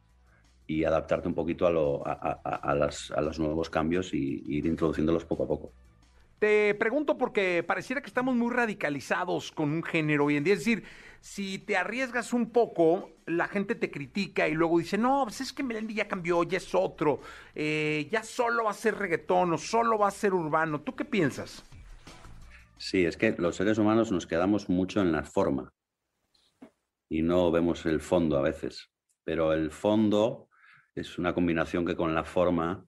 [0.66, 4.66] y adaptarte un poquito a, lo, a, a, las, a los nuevos cambios y ir
[4.66, 5.72] introduciéndolos poco a poco.
[6.38, 10.54] Te pregunto porque pareciera que estamos muy radicalizados con un género hoy en día.
[10.54, 10.84] Es decir,
[11.20, 15.52] si te arriesgas un poco, la gente te critica y luego dice, no, pues es
[15.52, 17.20] que Melendi ya cambió, ya es otro,
[17.54, 20.80] eh, ya solo va a ser reggaetón o solo va a ser urbano.
[20.80, 21.64] ¿Tú qué piensas?
[22.80, 25.74] Sí, es que los seres humanos nos quedamos mucho en la forma
[27.10, 28.90] y no vemos el fondo a veces.
[29.22, 30.48] Pero el fondo
[30.94, 32.86] es una combinación que con la forma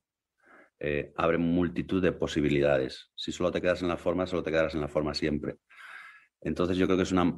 [0.80, 3.10] eh, abre multitud de posibilidades.
[3.14, 5.58] Si solo te quedas en la forma, solo te quedarás en la forma siempre.
[6.40, 7.30] Entonces yo creo que es una,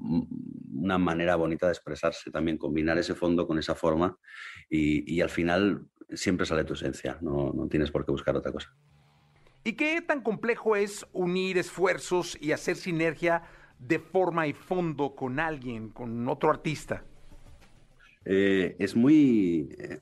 [0.73, 4.17] una manera bonita de expresarse también, combinar ese fondo con esa forma
[4.71, 8.53] y, y al final siempre sale tu esencia, no, no tienes por qué buscar otra
[8.53, 8.73] cosa.
[9.67, 13.45] ¿Y qué tan complejo es unir esfuerzos y hacer sinergia
[13.79, 17.03] de forma y fondo con alguien, con otro artista?
[18.27, 19.75] Eh, es muy...
[19.79, 20.01] Eh,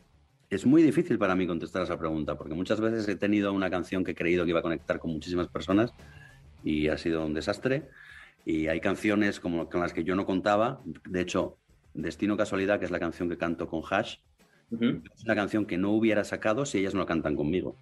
[0.50, 4.04] es muy difícil para mí contestar esa pregunta, porque muchas veces he tenido una canción
[4.04, 5.94] que he creído que iba a conectar con muchísimas personas
[6.62, 7.88] y ha sido un desastre.
[8.44, 10.82] Y hay canciones como con las que yo no contaba.
[11.08, 11.56] De hecho,
[11.94, 14.18] Destino Casualidad, que es la canción que canto con Hash,
[14.72, 15.02] uh -huh.
[15.14, 17.78] es una canción que no hubiera sacado si ellas no cantan conmigo.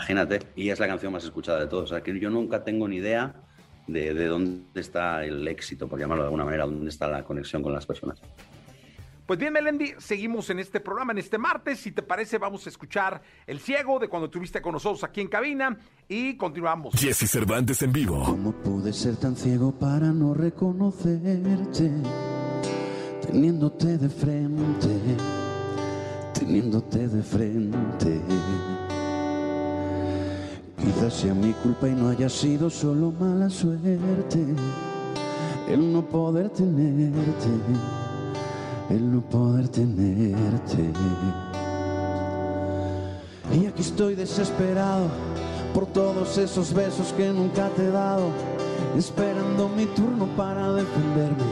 [0.00, 1.84] Imagínate, y es la canción más escuchada de todos.
[1.84, 3.34] O sea, que yo nunca tengo ni idea
[3.86, 7.62] de, de, dónde está el éxito, por llamarlo de alguna manera, dónde está la conexión
[7.62, 8.18] con las personas.
[9.26, 11.80] Pues bien, Melendi, seguimos en este programa, en este martes.
[11.80, 15.28] Si te parece, vamos a escuchar El Ciego de cuando estuviste con nosotros aquí en
[15.28, 15.78] cabina
[16.08, 16.94] y continuamos.
[16.94, 18.24] Jesse Cervantes en vivo.
[18.24, 21.92] ¿Cómo pude ser tan ciego para no reconocerte?
[23.20, 25.00] Teniéndote de frente,
[26.32, 28.20] teniéndote de frente.
[30.80, 33.98] Quizás sea mi culpa y no haya sido solo mala suerte
[35.72, 37.48] el no poder tenerte,
[38.88, 40.90] el no poder tenerte.
[43.52, 45.06] Y aquí estoy desesperado
[45.72, 48.30] por todos esos besos que nunca te he dado,
[48.96, 51.44] esperando mi turno para defenderme.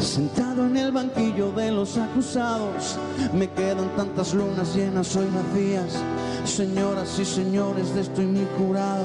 [0.00, 2.98] Sentado en el banquillo de los acusados,
[3.32, 6.02] me quedan tantas lunas llenas hoy vacías.
[6.46, 9.04] Señoras y señores, de esto mi jurado,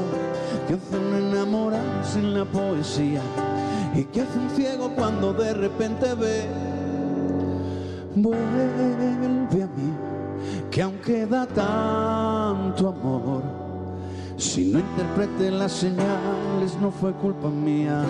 [0.68, 3.22] que hace un enamorado sin la poesía
[3.94, 6.46] y que hace un ciego cuando de repente ve.
[8.16, 9.94] Vuelve a mí,
[10.70, 13.44] que aún queda tanto amor.
[14.38, 18.06] Si no interprete las señales, no fue culpa mía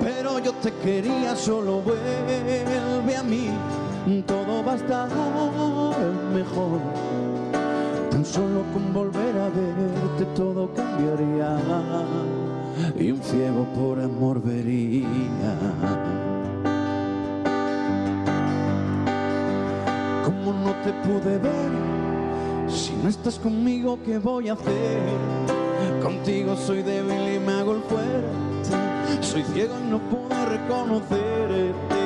[0.00, 3.50] pero yo te quería, solo vuelve a mí,
[4.26, 5.08] todo va a estar
[6.32, 6.80] mejor.
[8.18, 11.56] Tan solo con volver a verte todo cambiaría
[12.98, 15.54] y un ciego por amor vería.
[20.24, 24.98] Como no te pude ver, si no estás conmigo, ¿qué voy a hacer?
[26.02, 29.22] Contigo soy débil y me hago el fuerte.
[29.24, 31.97] Soy ciego y no puedo reconocerte.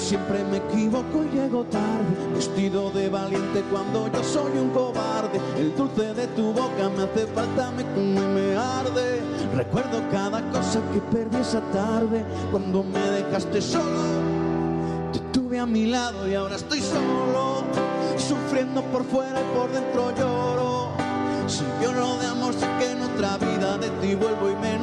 [0.00, 2.34] Siempre me equivoco y llego tarde.
[2.34, 5.40] Vestido de valiente cuando yo soy un cobarde.
[5.56, 9.20] El dulce de tu boca me hace falta, me come y me arde.
[9.54, 12.24] Recuerdo cada cosa que perdí esa tarde.
[12.50, 14.00] Cuando me dejaste solo,
[15.12, 17.62] te tuve a mi lado y ahora estoy solo.
[18.16, 20.90] Sufriendo por fuera y por dentro lloro.
[21.46, 24.78] Si yo no de amor, sé que en otra vida de ti vuelvo y me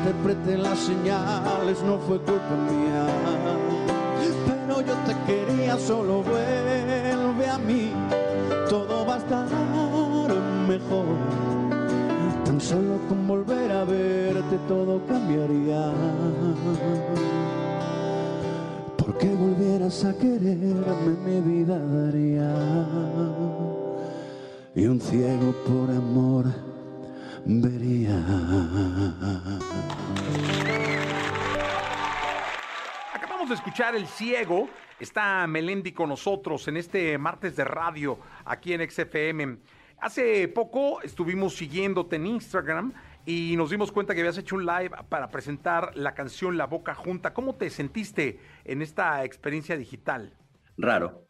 [0.00, 3.06] Interprete las señales, no fue culpa mía.
[4.46, 7.92] Pero yo te quería, solo vuelve a mí.
[8.70, 9.46] Todo va a estar
[10.66, 11.04] mejor.
[12.46, 15.92] Tan solo con volver a verte todo cambiaría.
[18.96, 22.54] Porque volvieras a quererme mi vida daría.
[24.74, 26.69] Y un ciego por amor
[27.46, 28.16] vería.
[33.14, 34.68] Acabamos de escuchar El Ciego
[35.00, 39.56] Está Melendi con nosotros en este martes de radio aquí en XFM.
[39.98, 42.92] Hace poco estuvimos siguiéndote en Instagram
[43.24, 46.94] y nos dimos cuenta que habías hecho un live para presentar la canción La Boca
[46.94, 47.32] Junta.
[47.32, 50.34] ¿Cómo te sentiste en esta experiencia digital?
[50.76, 51.26] Raro.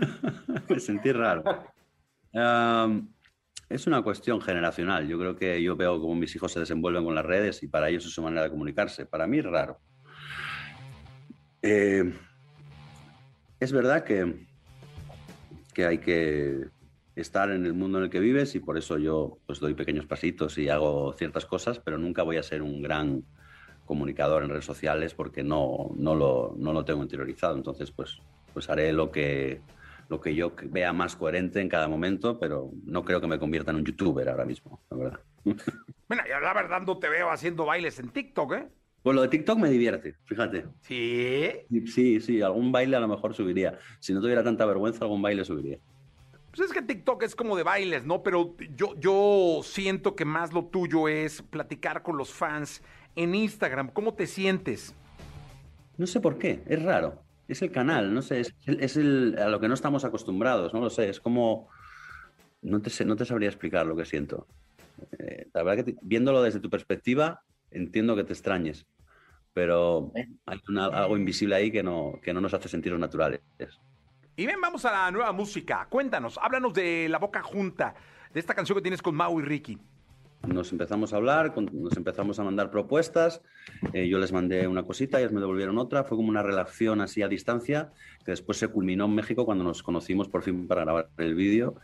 [0.68, 1.42] Me sentí raro.
[3.68, 5.06] es una cuestión generacional.
[5.06, 7.88] Yo creo que yo veo cómo mis hijos se desenvuelven con las redes y para
[7.88, 9.06] ellos es su manera de comunicarse.
[9.06, 9.78] Para mí es raro.
[11.62, 12.14] Eh,
[13.60, 14.46] es verdad que,
[15.74, 16.68] que hay que
[17.14, 20.06] estar en el mundo en el que vives y por eso yo pues doy pequeños
[20.06, 23.24] pasitos y hago ciertas cosas, pero nunca voy a ser un gran
[23.84, 27.56] comunicador en redes sociales porque no, no, lo, no lo tengo interiorizado.
[27.56, 28.18] Entonces, pues,
[28.54, 29.60] pues haré lo que,
[30.08, 33.70] lo que yo vea más coherente en cada momento, pero no creo que me convierta
[33.70, 35.20] en un youtuber ahora mismo, la verdad.
[36.08, 38.68] Bueno, y la verdad no te veo haciendo bailes en TikTok, ¿eh?
[39.02, 40.64] Pues lo de TikTok me divierte, fíjate.
[40.80, 41.50] ¿Sí?
[41.84, 43.78] Sí, sí, algún baile a lo mejor subiría.
[44.00, 45.78] Si no tuviera tanta vergüenza, algún baile subiría.
[46.50, 48.22] Pues es que TikTok es como de bailes, ¿no?
[48.22, 52.82] Pero yo, yo siento que más lo tuyo es platicar con los fans
[53.14, 53.90] en Instagram.
[53.90, 54.94] ¿Cómo te sientes?
[55.98, 57.22] No sé por qué, es raro.
[57.48, 60.90] Es el canal, no sé, es, el, a lo que no estamos acostumbrados, no lo
[60.90, 61.68] sé, es como...
[62.60, 64.46] No te, sé, no te sabría explicar lo que siento.
[65.18, 68.86] Eh, la verdad que viéndolo desde tu perspectiva, entiendo que te extrañes,
[69.52, 73.40] pero hay algo invisible ahí que no, que no nos hace sentir naturales.
[74.36, 75.86] Y ven, vamos a la nueva música.
[75.88, 77.94] Cuéntanos, háblanos de La Boca Junta,
[78.32, 79.78] de esta canción que tienes con Mau y Ricky.
[80.46, 83.42] Nos empezamos a hablar, nos empezamos a mandar propuestas,
[83.92, 87.22] eh, yo les mandé una cosita, ellos me devolvieron otra, fue como una relación así
[87.22, 87.92] a distancia,
[88.24, 91.76] que después se culminó en México cuando nos conocimos por fin para grabar el vídeo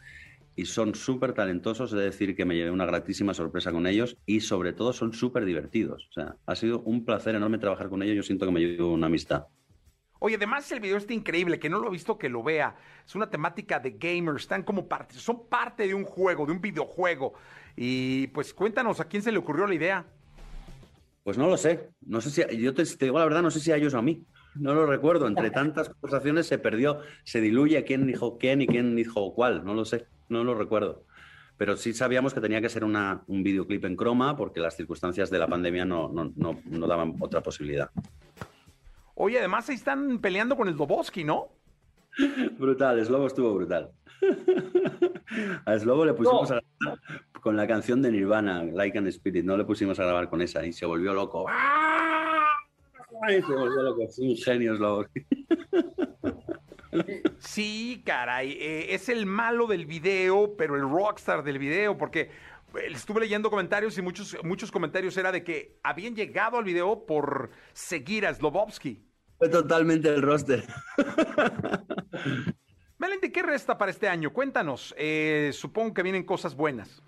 [0.57, 4.41] y son súper talentosos, es decir, que me llevé una gratísima sorpresa con ellos y
[4.41, 6.07] sobre todo son súper divertidos.
[6.11, 8.93] O sea, ha sido un placer enorme trabajar con ellos, yo siento que me llevo
[8.93, 9.47] una amistad.
[10.21, 12.77] Oye, además el video está increíble, que no lo he visto que lo vea.
[13.05, 16.61] Es una temática de gamers, están como parte, son parte de un juego, de un
[16.61, 17.35] videojuego.
[17.77, 20.07] Y pues cuéntanos, ¿a quién se le ocurrió la idea?
[21.23, 21.91] Pues no lo sé.
[22.03, 23.99] No sé si, yo te, te digo la verdad, no sé si a ellos o
[23.99, 24.25] a mí.
[24.55, 25.27] No lo recuerdo.
[25.27, 29.65] Entre tantas conversaciones se perdió, se diluye quién dijo quién y quién dijo cuál.
[29.65, 31.05] No lo sé no lo recuerdo.
[31.57, 35.31] Pero sí sabíamos que tenía que ser una, un videoclip en croma porque las circunstancias
[35.31, 37.91] de la pandemia no, no, daban otra posibilidad.
[39.15, 41.51] Oye, además ahí están peleando con el Doboski, ¿no?
[42.59, 43.93] brutal, Slobo estuvo brutal.
[45.65, 47.01] a Slobo le pusimos a grabar
[47.41, 50.65] con la canción de Nirvana, Like and Spirit, no le pusimos a grabar con esa
[50.65, 51.47] y se volvió loco.
[51.49, 53.43] ¡Ay!
[53.43, 55.07] Se volvió loco, es un genio Slobo.
[57.41, 62.31] Sí, caray, eh, es el malo del video, pero el rockstar del video, porque eh,
[62.91, 67.51] estuve leyendo comentarios y muchos, muchos comentarios era de que habían llegado al video por
[67.73, 69.03] seguir a Slobovsky.
[69.39, 70.65] Fue totalmente el roster.
[73.55, 74.33] Melendi, ¿qué resta para este año?
[74.33, 74.95] Cuéntanos.
[74.99, 77.03] Eh, supongo que vienen cosas buenas.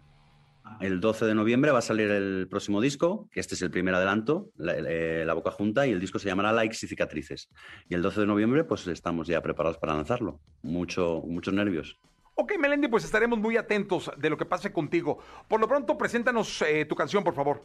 [0.81, 3.95] El 12 de noviembre va a salir el próximo disco, que este es el primer
[3.95, 7.49] adelanto, eh, la, Boca Junta, y el disco se llamará Likes y Cicatrices.
[7.89, 10.41] Y el 12 de noviembre, pues estamos ya preparados para lanzarlo.
[10.63, 11.99] Mucho, muchos nervios.
[12.35, 15.19] Ok, Melendi, pues estaremos muy atentos de lo que pase contigo.
[15.49, 17.65] Por lo pronto, preséntanos eh, tu canción, por favor.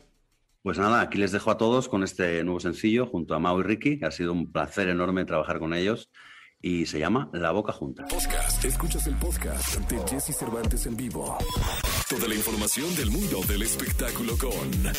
[0.64, 3.64] Pues nada, aquí les dejo a todos con este nuevo sencillo junto a Mau y
[3.64, 4.00] Ricky.
[4.04, 6.10] Ha sido un placer enorme trabajar con ellos
[6.62, 8.06] y se llama La Boca Junta.
[8.06, 8.64] Podcast.
[8.64, 11.38] Escuchas el podcast de Jesse Cervantes en vivo.
[12.10, 14.94] Toda la información del mundo del espectáculo con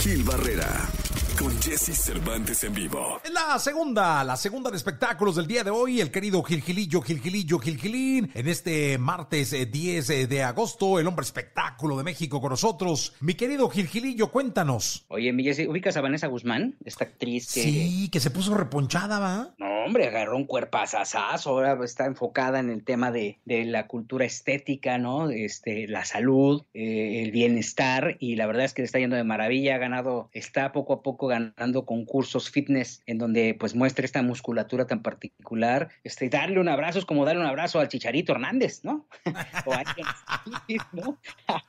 [0.00, 0.88] Gil Barrera
[1.38, 3.20] con Jesse Cervantes en vivo.
[3.24, 7.58] En la segunda, la segunda de espectáculos del día de hoy, el querido Gilgilillo, Gilgilillo,
[7.60, 8.30] Gilgilín.
[8.34, 13.14] En este martes 10 eh, eh, de agosto, el hombre espectáculo de México con nosotros.
[13.20, 15.06] Mi querido Gilgilillo, cuéntanos.
[15.08, 16.76] Oye, mi Jesse, ¿ubicas a Vanessa Guzmán?
[16.84, 17.62] Esta actriz que...
[17.62, 19.54] Sí, que se puso reponchada, ¿va?
[19.58, 21.50] No, hombre, agarró un cuerpazazazo.
[21.50, 25.30] Ahora está enfocada en el tema de, de la cultura estética, ¿no?
[25.30, 28.16] Este, la salud, eh, el bienestar.
[28.18, 29.76] Y la verdad es que le está yendo de maravilla.
[29.76, 34.86] Ha ganado, está poco a poco ganando concursos fitness en donde pues muestre esta musculatura
[34.86, 35.88] tan particular.
[36.04, 39.06] Este, darle un abrazo es como darle un abrazo al Chicharito Hernández, ¿no?
[39.66, 39.84] o a,
[40.92, 41.18] ¿no?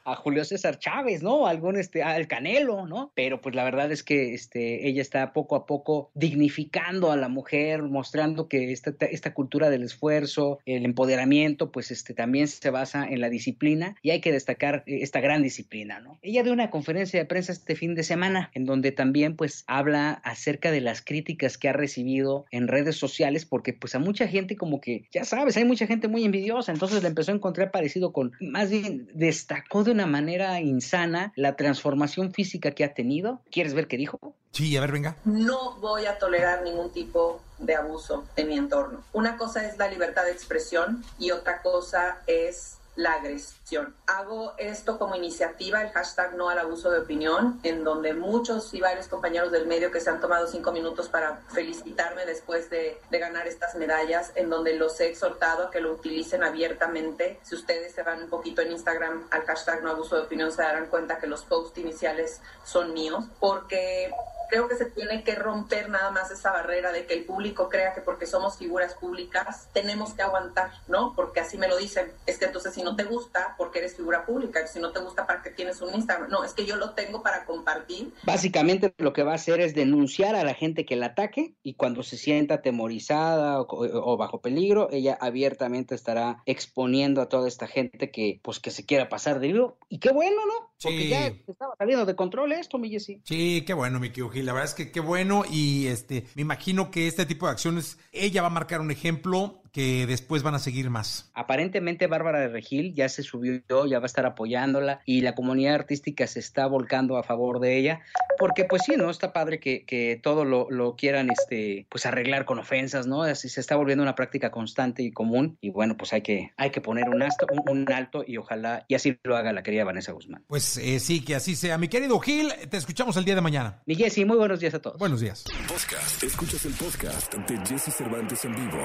[0.06, 1.48] a, Julio César Chávez, ¿no?
[1.48, 3.12] Algún este, al Canelo, ¿no?
[3.16, 7.30] Pero pues la verdad es que este, ella está poco a poco dignificando a la
[7.30, 13.08] mujer, mostrando que esta, esta cultura del esfuerzo, el empoderamiento, pues este, también se basa
[13.08, 16.20] en la disciplina y hay que destacar esta gran disciplina, ¿no?
[16.22, 19.64] Ella dio una conferencia de prensa este fin de semana en donde también pues pues,
[19.66, 24.28] habla acerca de las críticas que ha recibido en redes sociales, porque pues a mucha
[24.28, 27.72] gente como que, ya sabes, hay mucha gente muy envidiosa, entonces le empezó a encontrar
[27.72, 33.42] parecido con, más bien destacó de una manera insana la transformación física que ha tenido.
[33.50, 34.20] ¿Quieres ver qué dijo?
[34.52, 35.16] Sí, a ver, venga.
[35.26, 39.04] No voy a tolerar ningún tipo de abuso en mi entorno.
[39.14, 43.96] Una cosa es la libertad de expresión y otra cosa es la agresión.
[44.08, 48.82] Hago esto como iniciativa, el hashtag no al abuso de opinión, en donde muchos y
[48.82, 53.48] varios compañeros del medio que se han tomado cinco minutos para felicitarme después de, ganar
[53.48, 57.40] estas medallas, en donde los he exhortado a que lo utilicen abiertamente.
[57.44, 60.62] Si ustedes se van un poquito en Instagram al hashtag no abuso de opinión, se
[60.62, 64.12] darán cuenta que los posts iniciales son míos, porque
[64.50, 67.94] creo que se tiene que romper nada más esa barrera de que el público crea
[67.94, 71.14] que porque somos figuras públicas tenemos que aguantar, ¿no?
[71.16, 72.12] Porque así me lo dicen.
[72.26, 75.26] Es que entonces si no te gusta, porque eres figura pública, si no te gusta,
[75.28, 76.30] ¿para qué tienes un Instagram?
[76.30, 78.14] No, es que yo lo tengo para compartir.
[78.24, 81.76] Básicamente lo que va a hacer es denunciar a la gente que la ataque y
[81.76, 87.68] cuando se sienta atemorizada o, o bajo peligro, ella abiertamente estará exponiendo a toda esta
[87.68, 89.78] gente que pues que se quiera pasar de libro.
[89.90, 90.70] Y qué bueno, ¿no?
[90.82, 91.10] Porque Sí.
[91.10, 93.22] ya estaba saliendo de control esto, mi Jessy.
[93.26, 94.46] Sí, qué bueno, mi querido Gil.
[94.46, 97.98] La verdad es que qué bueno y este, me imagino que este tipo de acciones,
[98.12, 101.32] ella va a marcar un ejemplo que después van a seguir más.
[101.34, 105.76] Aparentemente Bárbara de Regil ya se subió, ya va a estar apoyándola y la comunidad
[105.76, 108.02] artística se está volcando a favor de ella,
[108.38, 109.10] porque pues sí, ¿no?
[109.10, 113.24] Está padre que, que todo lo, lo quieran este, pues arreglar con ofensas, ¿no?
[113.24, 116.72] Así se está volviendo una práctica constante y común y bueno, pues hay que, hay
[116.72, 119.84] que poner un, asto, un, un alto y ojalá y así lo haga la querida
[119.84, 120.44] Vanessa Guzmán.
[120.48, 121.78] Pues eh, sí, que así sea.
[121.78, 123.82] Mi querido Gil, te escuchamos el día de mañana.
[123.86, 124.98] Mi Jessy, muy buenos días a todos.
[124.98, 125.46] Buenos días.
[125.68, 126.24] Podcast.
[126.24, 128.80] Escuchas el podcast de Jesse Cervantes en vivo.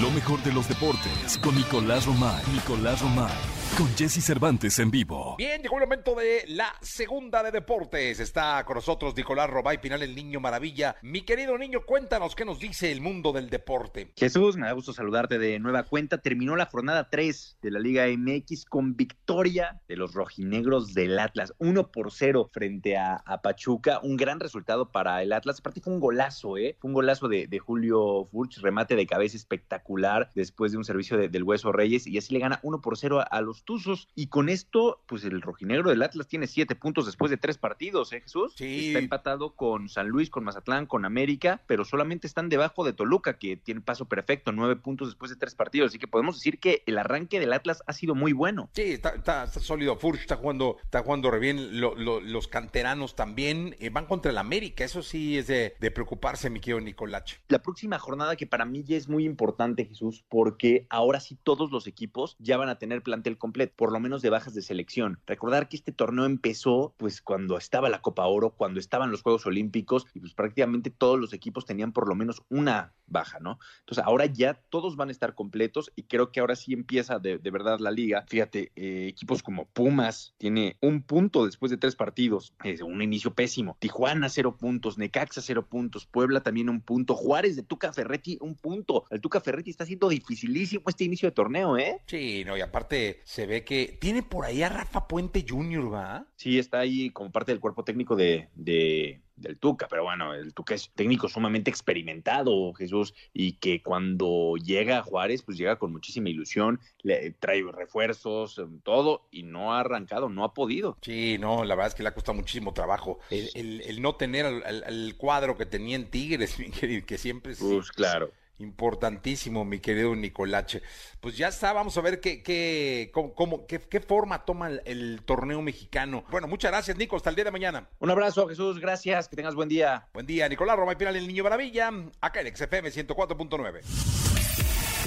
[0.00, 2.42] Lo mejor de los deportes con Nicolás Romay.
[2.52, 3.57] Nicolás Romay.
[3.76, 5.36] Con Jesse Cervantes en vivo.
[5.38, 8.18] Bien, llegó el momento de la segunda de deportes.
[8.18, 10.96] Está con nosotros Nicolás Robay Pinal, el niño maravilla.
[11.00, 14.12] Mi querido niño, cuéntanos qué nos dice el mundo del deporte.
[14.16, 16.18] Jesús, me da gusto saludarte de nueva cuenta.
[16.18, 21.54] Terminó la jornada 3 de la Liga MX con victoria de los rojinegros del Atlas.
[21.58, 24.00] 1 por 0 frente a, a Pachuca.
[24.02, 25.60] Un gran resultado para el Atlas.
[25.60, 26.76] Aparte fue un golazo, ¿eh?
[26.80, 31.16] Fue un golazo de, de Julio Furch, remate de cabeza espectacular después de un servicio
[31.16, 32.08] de- del Hueso Reyes.
[32.08, 34.08] Y así le gana 1 por 0 a, a los Tuzos.
[34.14, 38.12] Y con esto, pues el rojinegro del Atlas tiene 7 puntos después de 3 partidos,
[38.12, 38.52] ¿eh, Jesús?
[38.56, 38.88] Sí.
[38.88, 43.38] Está empatado con San Luis, con Mazatlán, con América, pero solamente están debajo de Toluca,
[43.38, 45.88] que tiene paso perfecto, 9 puntos después de 3 partidos.
[45.88, 48.68] Así que podemos decir que el arranque del Atlas ha sido muy bueno.
[48.72, 49.96] Sí, está, está- está sólido.
[49.96, 51.80] Furch está jugando, está jugando re bien.
[51.80, 54.84] Lo- lo- los canteranos también eh, van contra el América.
[54.84, 57.38] Eso sí es de, de preocuparse, mi querido Nicolache.
[57.48, 61.70] La próxima jornada que para mí ya es muy importante, Jesús, porque ahora sí todos
[61.70, 65.20] los equipos ya van a tener plantel completo, por lo menos de bajas de selección.
[65.26, 69.46] Recordar que este torneo empezó pues cuando estaba la Copa Oro, cuando estaban los Juegos
[69.46, 73.58] Olímpicos y pues prácticamente todos los equipos tenían por lo menos una baja, ¿no?
[73.80, 77.38] Entonces ahora ya todos van a estar completos y creo que ahora sí empieza de,
[77.38, 78.24] de verdad la liga.
[78.28, 83.34] Fíjate, eh, equipos como Pumas tiene un punto después de tres partidos, es un inicio
[83.34, 83.76] pésimo.
[83.80, 88.54] Tijuana cero puntos, Necaxa cero puntos, Puebla también un punto, Juárez de Tuca Ferretti un
[88.54, 89.04] punto.
[89.10, 92.02] El Tuca Ferretti está haciendo dificilísimo este inicio de torneo, ¿eh?
[92.06, 96.26] Sí, no, y aparte se ve que tiene por ahí a Rafa Puente Jr., ¿va?
[96.34, 100.52] Sí, está ahí como parte del cuerpo técnico de, de- del Tuca, pero bueno, el
[100.54, 105.92] Tuca es técnico sumamente experimentado, Jesús, y que cuando llega a Juárez, pues llega con
[105.92, 110.98] muchísima ilusión, le trae refuerzos, em, todo, y no ha arrancado, no ha podido.
[111.02, 113.20] Sí, no, la verdad es que le ha costado muchísimo trabajo.
[113.30, 117.18] El, el- el no tener al, al- al cuadro que tenía en Tigres, querido, que
[117.18, 118.32] siempre es Pues claro.
[118.58, 120.82] Importantísimo, mi querido Nicolache.
[121.20, 124.82] Pues ya está, vamos a ver qué, qué, cómo, cómo- qué, qué forma toma el,
[124.84, 126.24] el torneo mexicano.
[126.30, 127.88] Bueno, muchas gracias, Nico, hasta el día de mañana.
[127.98, 130.08] Un abrazo, Jesús, gracias, que tengas buen día.
[130.12, 131.90] Buen día, Nicolás Roma y Pinal, el Niño Maravilla,
[132.20, 133.80] acá en XFM 104.9.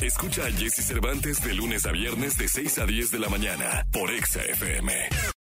[0.01, 3.85] Escucha a Jesse Cervantes de lunes a viernes de 6 a 10 de la mañana
[3.91, 4.91] por Exa FM.